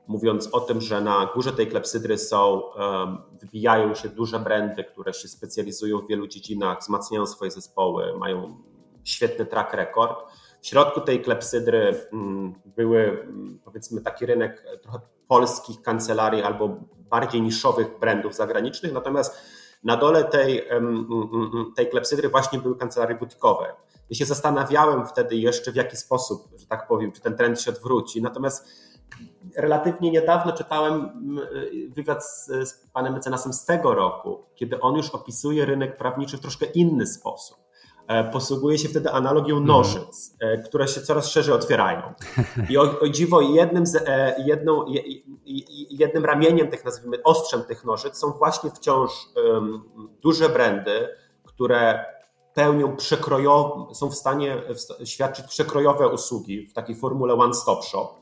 Mówiąc 0.08 0.50
o 0.52 0.60
tym, 0.60 0.82
że 0.82 1.02
na 1.02 1.30
górze 1.36 1.54
tej 1.54 1.68
klepsydry 1.68 2.18
są, 2.18 2.62
wybijają 3.42 3.96
się 3.96 4.10
duże 4.10 4.40
brandy, 4.40 4.84
które 4.84 5.14
się 5.14 5.28
specjalizują 5.28 6.00
w 6.00 6.08
wielu 6.08 6.28
dziedzinach, 6.28 6.80
wzmacniają 6.80 7.26
swoje 7.26 7.52
zespoły, 7.52 8.18
mają 8.18 8.58
świetny 9.04 9.46
track 9.46 9.74
record. 9.74 10.32
W 10.62 10.68
środku 10.68 11.02
tej 11.02 11.22
klepsydry 11.22 12.08
mm, 12.14 12.54
były, 12.66 13.00
mm, 13.00 13.60
powiedzmy, 13.66 14.02
taki 14.02 14.26
rynek 14.26 14.66
trochę 14.82 15.00
polskich 15.28 15.82
kancelarii 15.82 16.42
albo 16.42 16.78
bardziej 17.10 17.42
niszowych 17.42 18.00
brandów 18.00 18.36
zagranicznych, 18.36 18.94
natomiast 18.94 19.38
na 19.84 19.98
dole 19.98 20.24
tej, 20.24 20.68
tej 21.76 21.90
klepsydry 21.90 22.30
właśnie 22.30 22.60
były 22.60 22.78
kancelarie 22.78 23.18
butikowe. 23.18 23.74
Ja 24.10 24.18
się 24.18 24.26
zastanawiałem 24.26 25.08
wtedy 25.08 25.36
jeszcze 25.36 25.72
w 25.72 25.76
jaki 25.76 25.98
sposób, 25.98 26.48
że 26.58 26.68
tak 26.68 26.88
powiem, 26.88 27.12
czy 27.12 27.22
ten 27.22 27.38
trend 27.38 27.62
się 27.62 27.72
odwróci. 27.72 28.22
Natomiast 28.22 28.68
relatywnie 29.56 30.12
niedawno 30.12 30.52
czytałem 30.52 31.10
wywiad 31.90 32.26
z, 32.26 32.46
z 32.48 32.88
panem 32.94 33.14
mecenasem 33.14 33.54
z 33.54 33.66
tego 33.66 33.96
roku, 33.96 34.46
kiedy 34.56 34.80
on 34.80 34.96
już 34.96 35.10
opisuje 35.10 35.66
rynek 35.66 35.98
prawniczy 35.98 36.38
w 36.38 36.42
troszkę 36.42 36.66
inny 36.66 37.08
sposób. 37.08 37.58
E, 38.10 38.24
posługuje 38.24 38.78
się 38.78 38.90
wtedy 38.90 39.12
analogią 39.12 39.58
mhm. 39.58 39.66
nożyc, 39.66 40.36
mm. 40.40 40.64
które 40.64 40.88
się 40.88 41.02
coraz 41.02 41.28
szerzej 41.28 41.56
otwierają. 41.56 42.14
I 42.70 42.78
o, 42.78 43.00
o 43.02 43.10
dziwo 43.10 43.42
jednym, 43.42 43.86
z, 43.86 43.96
e, 43.96 44.36
jedną, 44.46 44.86
jednym 45.90 46.26
ramieniem 46.26 46.68
tych, 46.68 46.86
nazwijmy, 46.86 47.24
ostrzem 47.24 47.64
tych 47.64 47.86
nożyc 47.86 48.18
są 48.18 48.32
właśnie 48.32 48.72
wciąż 48.72 49.12
um, 49.36 49.84
duże 50.22 50.50
brandy, 50.50 51.08
które 51.44 52.06
pełnią 52.54 52.96
przekrojowe, 52.96 53.94
są 53.94 54.10
w 54.10 54.16
stanie 54.16 54.62
świadczyć 55.04 55.46
przekrojowe 55.48 56.08
usługi 56.08 56.68
w 56.68 56.74
takiej 56.74 56.96
formule 56.96 57.34
one-stop 57.34 57.84
shop. 57.86 58.19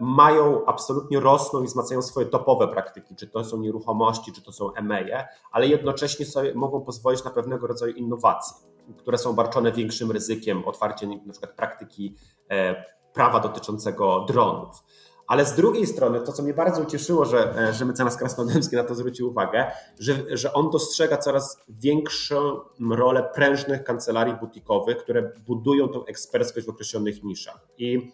Mają 0.00 0.64
absolutnie 0.66 1.20
rosną 1.20 1.62
i 1.62 1.66
wzmacniają 1.66 2.02
swoje 2.02 2.26
topowe 2.26 2.68
praktyki, 2.68 3.16
czy 3.16 3.26
to 3.26 3.44
są 3.44 3.60
nieruchomości, 3.60 4.32
czy 4.32 4.42
to 4.42 4.52
są 4.52 4.70
ME, 4.82 5.28
ale 5.52 5.66
jednocześnie 5.66 6.26
sobie 6.26 6.54
mogą 6.54 6.80
pozwolić 6.80 7.24
na 7.24 7.30
pewnego 7.30 7.66
rodzaju 7.66 7.94
innowacje, 7.94 8.56
które 8.98 9.18
są 9.18 9.30
obarczone 9.30 9.72
większym 9.72 10.10
ryzykiem, 10.10 10.64
otwarcie 10.64 11.06
na 11.06 11.32
przykład 11.32 11.52
praktyki 11.52 12.16
e, 12.50 12.84
prawa 13.12 13.40
dotyczącego 13.40 14.24
dronów. 14.28 14.82
Ale 15.26 15.44
z 15.44 15.54
drugiej 15.54 15.86
strony, 15.86 16.20
to 16.20 16.32
co 16.32 16.42
mnie 16.42 16.54
bardzo 16.54 16.82
ucieszyło, 16.82 17.24
że, 17.24 17.56
e, 17.56 17.72
że 17.72 17.84
mecenas 17.84 18.16
Krasnodębski 18.16 18.76
na 18.76 18.84
to 18.84 18.94
zwrócił 18.94 19.28
uwagę, 19.28 19.70
że, 19.98 20.14
że 20.36 20.52
on 20.52 20.70
dostrzega 20.70 21.16
coraz 21.16 21.58
większą 21.68 22.60
rolę 22.90 23.30
prężnych 23.34 23.84
kancelarii 23.84 24.34
butikowych, 24.34 24.96
które 24.96 25.32
budują 25.46 25.88
tą 25.88 26.04
eksperckość 26.04 26.66
w 26.66 26.70
określonych 26.70 27.22
niszach. 27.22 27.68
I 27.78 28.12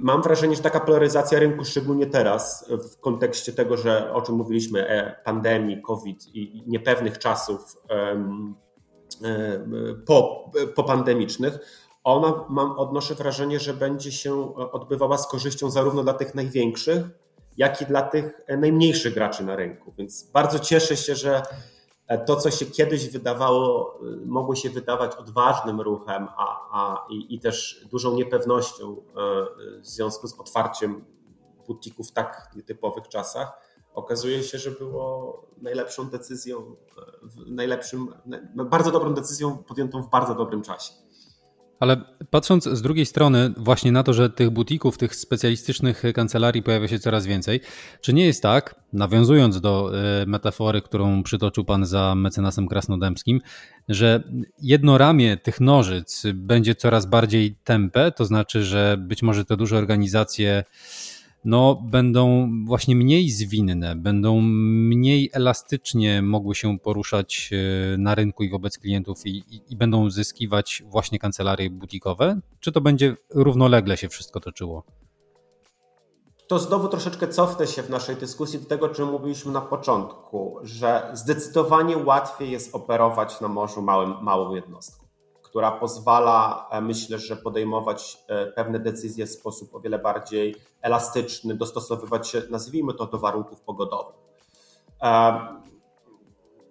Mam 0.00 0.22
wrażenie, 0.22 0.56
że 0.56 0.62
taka 0.62 0.80
polaryzacja 0.80 1.38
rynku, 1.38 1.64
szczególnie 1.64 2.06
teraz, 2.06 2.70
w 2.92 3.00
kontekście 3.00 3.52
tego, 3.52 3.76
że 3.76 4.12
o 4.12 4.22
czym 4.22 4.34
mówiliśmy, 4.34 4.88
e, 4.88 5.16
pandemii, 5.24 5.82
COVID 5.82 6.26
i 6.34 6.62
niepewnych 6.66 7.18
czasów 7.18 7.76
po, 10.06 10.50
popandemicznych, 10.74 11.58
ona, 12.04 12.44
mam, 12.48 12.78
odnoszę 12.78 13.14
wrażenie, 13.14 13.60
że 13.60 13.74
będzie 13.74 14.12
się 14.12 14.54
odbywała 14.54 15.18
z 15.18 15.28
korzyścią 15.28 15.70
zarówno 15.70 16.02
dla 16.02 16.14
tych 16.14 16.34
największych, 16.34 17.02
jak 17.56 17.82
i 17.82 17.86
dla 17.86 18.02
tych 18.02 18.40
najmniejszych 18.58 19.14
graczy 19.14 19.44
na 19.44 19.56
rynku. 19.56 19.94
Więc 19.98 20.30
bardzo 20.30 20.58
cieszę 20.58 20.96
się, 20.96 21.14
że 21.14 21.42
to, 22.26 22.36
co 22.36 22.50
się 22.50 22.66
kiedyś 22.66 23.08
wydawało, 23.08 23.98
mogło 24.26 24.54
się 24.54 24.70
wydawać 24.70 25.16
odważnym 25.16 25.80
ruchem, 25.80 26.28
a, 26.36 26.68
a 26.72 27.06
i, 27.10 27.34
i 27.34 27.40
też 27.40 27.86
dużą 27.90 28.14
niepewnością 28.14 28.96
e, 28.96 29.02
w 29.80 29.86
związku 29.86 30.28
z 30.28 30.40
otwarciem 30.40 31.04
butików 31.66 32.08
w 32.08 32.12
tak 32.12 32.50
nietypowych 32.56 33.08
czasach, 33.08 33.52
okazuje 33.94 34.42
się, 34.42 34.58
że 34.58 34.70
było 34.70 35.42
najlepszą 35.56 36.10
decyzją, 36.10 36.76
najlepszym, 37.46 38.14
bardzo 38.54 38.90
dobrą 38.90 39.14
decyzją 39.14 39.58
podjętą 39.58 40.02
w 40.02 40.10
bardzo 40.10 40.34
dobrym 40.34 40.62
czasie. 40.62 40.92
Ale 41.82 41.96
patrząc 42.30 42.64
z 42.64 42.82
drugiej 42.82 43.06
strony 43.06 43.54
właśnie 43.56 43.92
na 43.92 44.02
to, 44.02 44.12
że 44.12 44.30
tych 44.30 44.50
butików, 44.50 44.98
tych 44.98 45.16
specjalistycznych 45.16 46.02
kancelarii 46.14 46.62
pojawia 46.62 46.88
się 46.88 46.98
coraz 46.98 47.26
więcej, 47.26 47.60
czy 48.00 48.12
nie 48.12 48.26
jest 48.26 48.42
tak, 48.42 48.74
nawiązując 48.92 49.60
do 49.60 49.92
e, 50.22 50.26
metafory, 50.26 50.82
którą 50.82 51.22
przytoczył 51.22 51.64
pan 51.64 51.86
za 51.86 52.14
mecenasem 52.14 52.68
krasnodębskim, 52.68 53.40
że 53.88 54.22
jedno 54.60 54.98
ramię 54.98 55.36
tych 55.36 55.60
nożyc 55.60 56.22
będzie 56.34 56.74
coraz 56.74 57.06
bardziej 57.06 57.56
tępe, 57.64 58.12
to 58.12 58.24
znaczy, 58.24 58.64
że 58.64 58.96
być 58.98 59.22
może 59.22 59.44
te 59.44 59.56
duże 59.56 59.78
organizacje 59.78 60.64
no, 61.44 61.82
będą 61.84 62.50
właśnie 62.64 62.96
mniej 62.96 63.30
zwinne, 63.30 63.96
będą 63.96 64.40
mniej 64.40 65.30
elastycznie 65.32 66.22
mogły 66.22 66.54
się 66.54 66.78
poruszać 66.78 67.50
e, 67.52 67.96
na 67.98 68.14
rynku 68.14 68.42
i 68.42 68.50
wobec 68.50 68.78
klientów 68.78 69.26
i, 69.26 69.30
i, 69.30 69.62
i 69.68 69.76
będą 69.76 70.10
zyskiwać 70.10 70.82
właśnie 70.86 71.18
kancelarie 71.18 71.70
butikowe? 71.70 72.40
Czy 72.60 72.72
to 72.72 72.80
będzie 72.80 73.16
równolegle 73.30 73.96
się 73.96 74.08
wszystko 74.08 74.40
toczyło? 74.40 74.84
To 76.46 76.58
znowu 76.58 76.88
troszeczkę 76.88 77.28
cofnę 77.28 77.66
się 77.66 77.82
w 77.82 77.90
naszej 77.90 78.16
dyskusji 78.16 78.58
do 78.58 78.66
tego, 78.66 78.88
czym 78.88 79.08
mówiliśmy 79.08 79.52
na 79.52 79.60
początku, 79.60 80.58
że 80.62 81.10
zdecydowanie 81.12 81.96
łatwiej 81.98 82.50
jest 82.50 82.74
operować 82.74 83.40
na 83.40 83.48
morzu 83.48 83.82
małym, 83.82 84.14
małą 84.22 84.54
jednostką 84.54 85.01
która 85.52 85.70
pozwala, 85.70 86.68
e, 86.70 86.80
myślę, 86.80 87.18
że 87.18 87.36
podejmować 87.36 88.24
e, 88.28 88.46
pewne 88.46 88.78
decyzje 88.78 89.26
w 89.26 89.30
sposób 89.30 89.74
o 89.74 89.80
wiele 89.80 89.98
bardziej 89.98 90.56
elastyczny, 90.82 91.54
dostosowywać 91.54 92.28
się, 92.28 92.42
nazwijmy 92.50 92.94
to, 92.94 93.06
do 93.06 93.18
warunków 93.18 93.60
pogodowych. 93.60 94.14
E, 95.02 95.38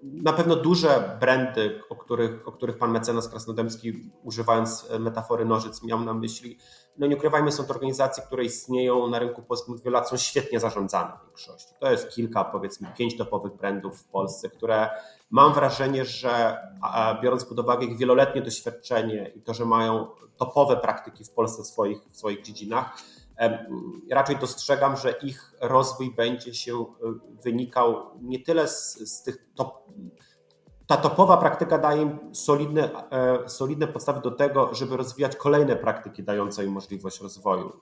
na 0.03 0.33
pewno 0.33 0.55
duże 0.55 1.17
brandy, 1.19 1.81
o 1.89 1.95
których, 1.95 2.47
o 2.47 2.51
których 2.51 2.77
pan 2.77 2.91
mecenas 2.91 3.29
Krasnodębski, 3.29 4.11
używając 4.23 4.89
metafory 4.99 5.45
nożyc, 5.45 5.83
miał 5.83 5.99
na 5.99 6.13
myśli, 6.13 6.57
no 6.97 7.07
nie 7.07 7.15
ukrywajmy, 7.15 7.51
są 7.51 7.63
to 7.63 7.73
organizacje, 7.73 8.23
które 8.23 8.43
istnieją 8.43 9.07
na 9.07 9.19
rynku 9.19 9.41
polskim 9.41 9.73
od 9.73 9.81
wielu 9.81 9.93
lat, 9.93 10.09
są 10.09 10.17
świetnie 10.17 10.59
zarządzane 10.59 11.11
w 11.23 11.25
większości. 11.25 11.73
To 11.79 11.91
jest 11.91 12.09
kilka, 12.09 12.43
powiedzmy, 12.43 12.93
pięć 12.97 13.17
topowych 13.17 13.53
brandów 13.53 13.99
w 13.99 14.03
Polsce, 14.03 14.49
które 14.49 14.89
mam 15.29 15.53
wrażenie, 15.53 16.05
że 16.05 16.57
biorąc 17.23 17.45
pod 17.45 17.59
uwagę 17.59 17.85
ich 17.85 17.97
wieloletnie 17.97 18.41
doświadczenie 18.41 19.31
i 19.35 19.41
to, 19.41 19.53
że 19.53 19.65
mają 19.65 20.07
topowe 20.37 20.77
praktyki 20.77 21.23
w 21.23 21.31
Polsce 21.31 21.63
w 21.63 21.67
swoich, 21.67 21.99
w 22.11 22.17
swoich 22.17 22.41
dziedzinach, 22.41 22.97
raczej 24.11 24.35
dostrzegam, 24.37 24.97
że 24.97 25.11
ich 25.11 25.53
rozwój 25.61 26.15
będzie 26.15 26.53
się 26.53 26.73
e, 26.81 26.85
wynikał 27.43 28.09
nie 28.21 28.39
tyle 28.39 28.67
z, 28.67 28.93
z 28.93 29.23
tych 29.23 29.37
top, 29.55 29.73
ta 30.87 30.97
topowa 30.97 31.37
praktyka 31.37 31.77
daje 31.77 32.01
im 32.01 32.19
solidne, 32.33 33.09
e, 33.11 33.49
solidne 33.49 33.87
podstawy 33.87 34.21
do 34.21 34.31
tego, 34.31 34.73
żeby 34.73 34.97
rozwijać 34.97 35.35
kolejne 35.35 35.75
praktyki 35.75 36.23
dające 36.23 36.65
im 36.65 36.71
możliwość 36.71 37.21
rozwoju. 37.21 37.79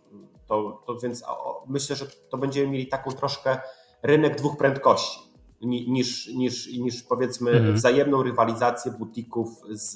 To, 0.47 0.83
to 0.87 0.95
więc 0.95 1.23
myślę, 1.67 1.95
że 1.95 2.05
to 2.29 2.37
będziemy 2.37 2.67
mieli 2.67 2.87
taką 2.87 3.11
troszkę 3.11 3.59
rynek 4.03 4.35
dwóch 4.35 4.57
prędkości 4.57 5.29
niż, 5.61 6.27
niż, 6.27 6.67
niż 6.67 7.03
powiedzmy 7.03 7.51
mhm. 7.51 7.75
wzajemną 7.75 8.23
rywalizację 8.23 8.91
butików 8.91 9.49
z, 9.69 9.93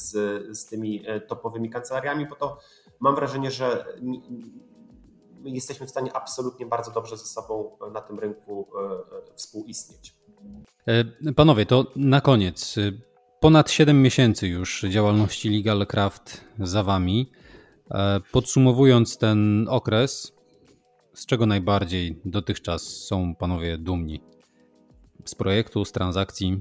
z, 0.00 0.12
z 0.58 0.66
tymi 0.66 1.02
e, 1.06 1.20
topowymi 1.20 1.70
kancelariami, 1.70 2.26
bo 2.26 2.36
to 2.36 2.58
mam 3.00 3.14
wrażenie, 3.14 3.50
że 3.50 3.84
jesteśmy 5.44 5.86
w 5.86 5.90
stanie 5.90 6.12
absolutnie 6.12 6.66
bardzo 6.66 6.90
dobrze 6.90 7.16
ze 7.16 7.26
sobą 7.26 7.76
na 7.92 8.00
tym 8.00 8.18
rynku 8.18 8.68
e, 9.32 9.36
współistnieć. 9.36 10.14
E, 10.86 11.32
panowie, 11.32 11.66
to 11.66 11.86
na 11.96 12.20
koniec. 12.20 12.76
Ponad 13.40 13.70
7 13.70 14.02
miesięcy 14.02 14.48
już 14.48 14.82
działalności 14.90 15.50
Legal 15.50 15.86
Craft 15.86 16.44
za 16.58 16.82
wami. 16.82 17.30
Podsumowując 18.32 19.18
ten 19.18 19.66
okres, 19.70 20.32
z 21.14 21.26
czego 21.26 21.46
najbardziej 21.46 22.20
dotychczas 22.24 22.82
są 22.82 23.34
panowie 23.34 23.78
dumni? 23.78 24.20
z 25.24 25.34
projektu, 25.34 25.84
z 25.84 25.92
transakcji? 25.92 26.60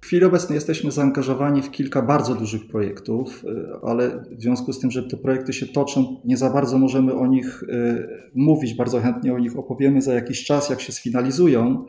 W 0.00 0.06
chwili 0.06 0.24
obecnej 0.24 0.54
jesteśmy 0.54 0.90
zaangażowani 0.90 1.62
w 1.62 1.70
kilka 1.70 2.02
bardzo 2.02 2.34
dużych 2.34 2.68
projektów, 2.68 3.44
y, 3.44 3.48
ale 3.82 4.24
w 4.30 4.42
związku 4.42 4.72
z 4.72 4.80
tym, 4.80 4.90
że 4.90 5.02
te 5.02 5.16
projekty 5.16 5.52
się 5.52 5.66
toczą, 5.66 6.20
nie 6.24 6.36
za 6.36 6.50
bardzo 6.50 6.78
możemy 6.78 7.14
o 7.14 7.26
nich 7.26 7.62
y, 7.62 8.08
mówić, 8.34 8.74
bardzo 8.74 9.00
chętnie 9.00 9.34
o 9.34 9.38
nich 9.38 9.58
opowiemy 9.58 10.02
za 10.02 10.14
jakiś 10.14 10.44
czas, 10.44 10.70
jak 10.70 10.80
się 10.80 10.92
sfinalizują, 10.92 11.86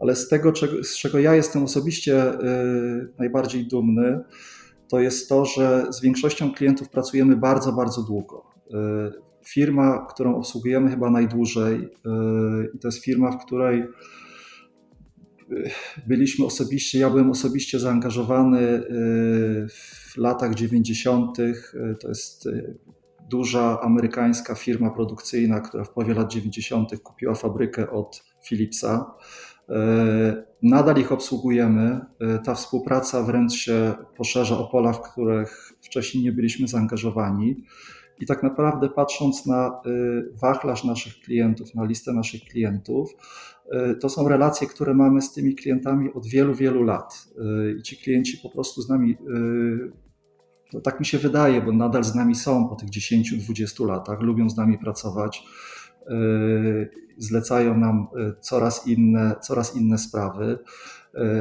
ale 0.00 0.16
z 0.16 0.28
tego, 0.28 0.52
z 0.82 0.96
czego 0.96 1.18
ja 1.18 1.34
jestem 1.34 1.62
osobiście 1.62 2.34
y, 2.34 3.08
najbardziej 3.18 3.66
dumny, 3.66 4.20
to 4.88 5.00
jest 5.00 5.28
to, 5.28 5.44
że 5.44 5.86
z 5.90 6.00
większością 6.00 6.52
klientów 6.52 6.88
pracujemy 6.88 7.36
bardzo, 7.36 7.72
bardzo 7.72 8.02
długo. 8.02 8.44
Firma, 9.44 10.06
którą 10.10 10.36
obsługujemy 10.36 10.90
chyba 10.90 11.10
najdłużej, 11.10 11.88
to 12.80 12.88
jest 12.88 13.04
firma, 13.04 13.30
w 13.30 13.46
której 13.46 13.84
byliśmy 16.06 16.46
osobiście, 16.46 16.98
ja 16.98 17.10
byłem 17.10 17.30
osobiście 17.30 17.78
zaangażowany 17.78 18.60
y, 18.60 18.84
w 19.68 20.16
latach 20.16 20.54
90. 20.54 21.38
Y, 21.38 21.54
to 22.00 22.08
jest 22.08 22.46
y, 22.46 22.78
duża 23.30 23.80
amerykańska 23.80 24.54
firma 24.54 24.90
produkcyjna, 24.90 25.60
która 25.60 25.84
w 25.84 25.90
połowie 25.90 26.14
lat 26.14 26.32
90. 26.32 27.00
kupiła 27.02 27.34
fabrykę 27.34 27.90
od 27.90 28.24
Philipsa. 28.44 29.14
Nadal 30.62 30.96
ich 30.96 31.12
obsługujemy. 31.12 32.00
Ta 32.44 32.54
współpraca 32.54 33.22
wręcz 33.22 33.52
się 33.52 33.94
poszerza 34.16 34.58
o 34.58 34.66
pola, 34.66 34.92
w 34.92 35.02
których 35.02 35.72
wcześniej 35.82 36.24
nie 36.24 36.32
byliśmy 36.32 36.68
zaangażowani. 36.68 37.64
I 38.20 38.26
tak 38.26 38.42
naprawdę 38.42 38.88
patrząc 38.88 39.46
na 39.46 39.80
wachlarz 40.42 40.84
naszych 40.84 41.14
klientów, 41.14 41.74
na 41.74 41.84
listę 41.84 42.12
naszych 42.12 42.42
klientów, 42.42 43.10
to 44.00 44.08
są 44.08 44.28
relacje, 44.28 44.66
które 44.66 44.94
mamy 44.94 45.22
z 45.22 45.32
tymi 45.32 45.54
klientami 45.54 46.12
od 46.12 46.26
wielu, 46.26 46.54
wielu 46.54 46.82
lat. 46.82 47.28
E, 47.38 47.72
I 47.72 47.82
ci 47.82 47.96
klienci 47.96 48.38
po 48.42 48.50
prostu 48.50 48.82
z 48.82 48.88
nami, 48.88 49.16
no 50.72 50.80
tak 50.80 51.00
mi 51.00 51.06
się 51.06 51.18
wydaje, 51.18 51.60
bo 51.60 51.72
nadal 51.72 52.04
z 52.04 52.14
nami 52.14 52.34
są 52.34 52.68
po 52.68 52.76
tych 52.76 52.88
10-20 52.88 53.86
latach, 53.86 54.20
lubią 54.20 54.50
z 54.50 54.56
nami 54.56 54.78
pracować, 54.78 55.44
zlecają 57.16 57.78
nam 57.78 58.06
coraz 58.40 58.86
inne, 58.86 59.34
coraz 59.42 59.76
inne 59.76 59.98
sprawy. 59.98 60.58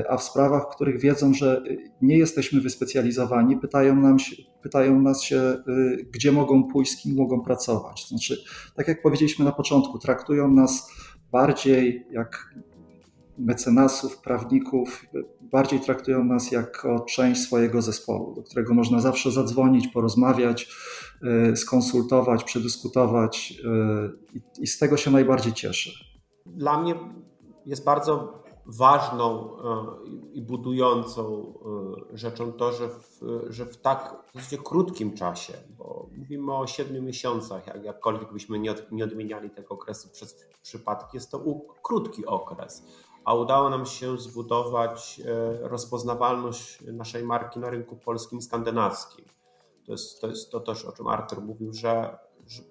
A 0.10 0.18
w 0.18 0.24
sprawach, 0.24 0.64
w 0.64 0.76
których 0.76 1.00
wiedzą, 1.00 1.34
że 1.34 1.64
nie 2.02 2.18
jesteśmy 2.18 2.62
wyspecjalizowani, 2.62 3.58
pytają, 3.58 3.96
nam 3.96 4.20
się, 4.20 4.36
pytają 4.62 5.02
nas 5.02 5.24
się, 5.24 5.64
gdzie 6.12 6.32
mogą 6.32 6.64
pójść, 6.64 6.92
z 6.92 7.02
kim 7.02 7.16
mogą 7.16 7.42
pracować. 7.42 8.08
Znaczy, 8.08 8.44
tak 8.76 8.88
jak 8.88 9.02
powiedzieliśmy 9.02 9.46
na 9.46 9.52
początku, 9.52 10.00
traktują 10.00 10.52
nas 10.52 10.92
bardziej 11.36 12.08
jak 12.12 12.56
mecenasów, 13.38 14.22
prawników, 14.22 15.06
bardziej 15.42 15.80
traktują 15.80 16.24
nas 16.24 16.52
jako 16.52 17.00
część 17.00 17.42
swojego 17.42 17.82
zespołu, 17.82 18.36
do 18.36 18.44
którego 18.44 18.74
można 18.74 19.00
zawsze 19.00 19.32
zadzwonić, 19.32 19.88
porozmawiać, 19.88 20.70
y, 21.52 21.56
skonsultować, 21.56 22.44
przedyskutować 22.44 23.54
y, 24.58 24.62
i 24.62 24.68
z 24.68 24.78
tego 24.78 24.98
się 24.98 25.12
najbardziej 25.12 25.54
cieszę. 25.54 25.92
Dla 26.46 26.82
mnie 26.82 26.96
jest 27.66 27.86
bardzo 27.86 28.44
ważną 28.66 29.58
e, 29.58 29.86
i 30.34 30.42
budującą 30.42 31.54
e, 32.14 32.18
rzeczą 32.18 32.54
to, 32.54 32.72
że 32.72 32.90
w, 32.90 33.20
że 33.50 33.66
w 33.66 33.78
tak 33.78 34.16
w 34.36 34.64
krótkim 34.64 35.14
czasie, 35.14 35.54
bo 35.78 36.10
mówimy 36.18 36.54
o 36.54 36.68
siedmiu 36.68 37.02
miesiącach, 37.02 37.68
jak, 37.68 37.84
jakkolwiek 37.84 38.34
byśmy 38.34 38.60
nie, 38.60 38.72
od, 38.72 38.92
nie 38.92 39.04
odmieniali 39.04 39.50
tego 39.50 39.74
okresu 39.74 40.10
przez 40.10 40.48
przypadki, 40.62 41.18
jest 41.18 41.32
to 41.32 41.44
krótki 41.84 42.26
okres, 42.26 42.84
a 43.26 43.34
udało 43.34 43.70
nam 43.70 43.86
się 43.86 44.18
zbudować 44.18 45.22
e, 45.26 45.68
rozpoznawalność 45.68 46.82
naszej 46.82 47.24
marki 47.24 47.60
na 47.60 47.70
rynku 47.70 47.96
polskim, 47.96 48.42
skandynawskim. 48.42 49.26
To 49.86 49.92
jest 49.92 50.22
to, 50.22 50.28
jest 50.28 50.52
to 50.52 50.60
też, 50.60 50.86
o 50.86 50.92
czym 50.92 51.08
Artur 51.08 51.42
mówił, 51.42 51.74
że, 51.74 52.18
że 52.48 52.62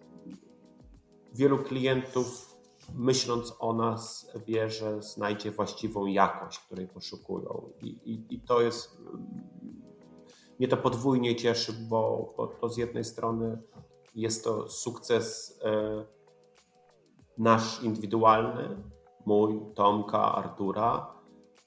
wielu 1.35 1.59
klientów, 1.59 2.54
myśląc 2.95 3.57
o 3.59 3.73
nas, 3.73 4.33
wie, 4.47 4.71
że 4.71 5.03
znajdzie 5.03 5.51
właściwą 5.51 6.07
jakość, 6.07 6.59
której 6.59 6.89
poszukują. 6.89 7.71
I, 7.83 7.87
i, 7.87 8.35
i 8.35 8.41
to 8.41 8.61
jest. 8.61 8.99
Mnie 10.59 10.69
to 10.69 10.77
podwójnie 10.77 11.37
cieszy, 11.37 11.73
bo, 11.73 12.35
bo 12.37 12.47
to 12.47 12.69
z 12.69 12.77
jednej 12.77 13.05
strony 13.05 13.59
jest 14.15 14.45
to 14.45 14.69
sukces 14.69 15.59
e, 15.65 16.05
nasz 17.39 17.83
indywidualny, 17.83 18.77
mój, 19.27 19.61
Tomka, 19.75 20.35
Artura, 20.35 21.15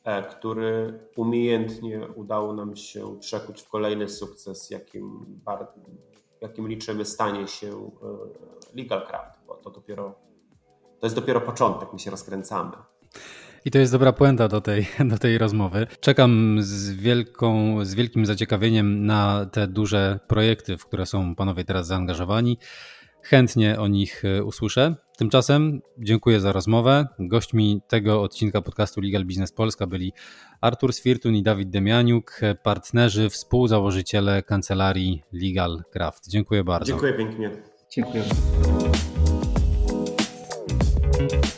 e, 0.04 0.24
który 0.24 1.00
umiejętnie 1.16 2.08
udało 2.16 2.54
nam 2.54 2.76
się 2.76 3.20
przekuć 3.20 3.62
w 3.62 3.70
kolejny 3.70 4.10
sukces, 4.10 4.70
jakim, 4.70 5.26
jakim 6.42 6.68
liczymy 6.68 7.06
stanie 7.06 7.48
się 7.48 7.68
e, 7.68 8.78
Legal 8.82 9.08
Craft, 9.08 9.40
bo 9.48 9.56
to 9.56 9.70
dopiero 9.70 10.27
to 11.00 11.06
jest 11.06 11.16
dopiero 11.16 11.42
początek, 11.42 11.90
my 11.94 12.00
się 12.00 12.12
rozkręcamy. 12.12 12.72
I 13.66 13.72
to 13.72 13.80
jest 13.80 13.92
dobra 13.92 14.14
puenta 14.14 14.48
do 14.48 14.62
tej, 14.62 14.88
do 15.12 15.18
tej 15.18 15.38
rozmowy. 15.38 15.88
Czekam 16.00 16.58
z, 16.60 16.92
wielką, 16.92 17.78
z 17.86 17.96
wielkim 17.96 18.26
zaciekawieniem 18.26 19.06
na 19.06 19.46
te 19.46 19.68
duże 19.68 20.20
projekty, 20.28 20.78
w 20.78 20.86
które 20.86 21.06
są 21.06 21.36
panowie 21.36 21.64
teraz 21.64 21.88
zaangażowani. 21.88 22.58
Chętnie 23.22 23.80
o 23.80 23.88
nich 23.88 24.26
e, 24.26 24.44
usłyszę. 24.44 24.96
Tymczasem 25.18 25.82
dziękuję 25.98 26.40
za 26.40 26.52
rozmowę. 26.52 27.08
Gośćmi 27.20 27.82
tego 27.88 28.22
odcinka 28.22 28.62
podcastu 28.62 29.02
Legal 29.02 29.26
Business 29.26 29.52
Polska 29.52 29.88
byli 29.88 30.14
Artur 30.62 30.94
Swirtun 30.94 31.36
i 31.36 31.44
Dawid 31.44 31.70
Demianiuk, 31.70 32.42
partnerzy, 32.64 33.30
współzałożyciele 33.30 34.44
kancelarii 34.44 35.24
Legal 35.34 35.84
Craft. 35.94 36.30
Dziękuję 36.30 36.64
bardzo. 36.64 36.88
Dziękuję 36.88 37.14
pięknie. 37.14 37.52
Dziękuję. 37.90 38.24
Thank 41.18 41.32
you. 41.32 41.57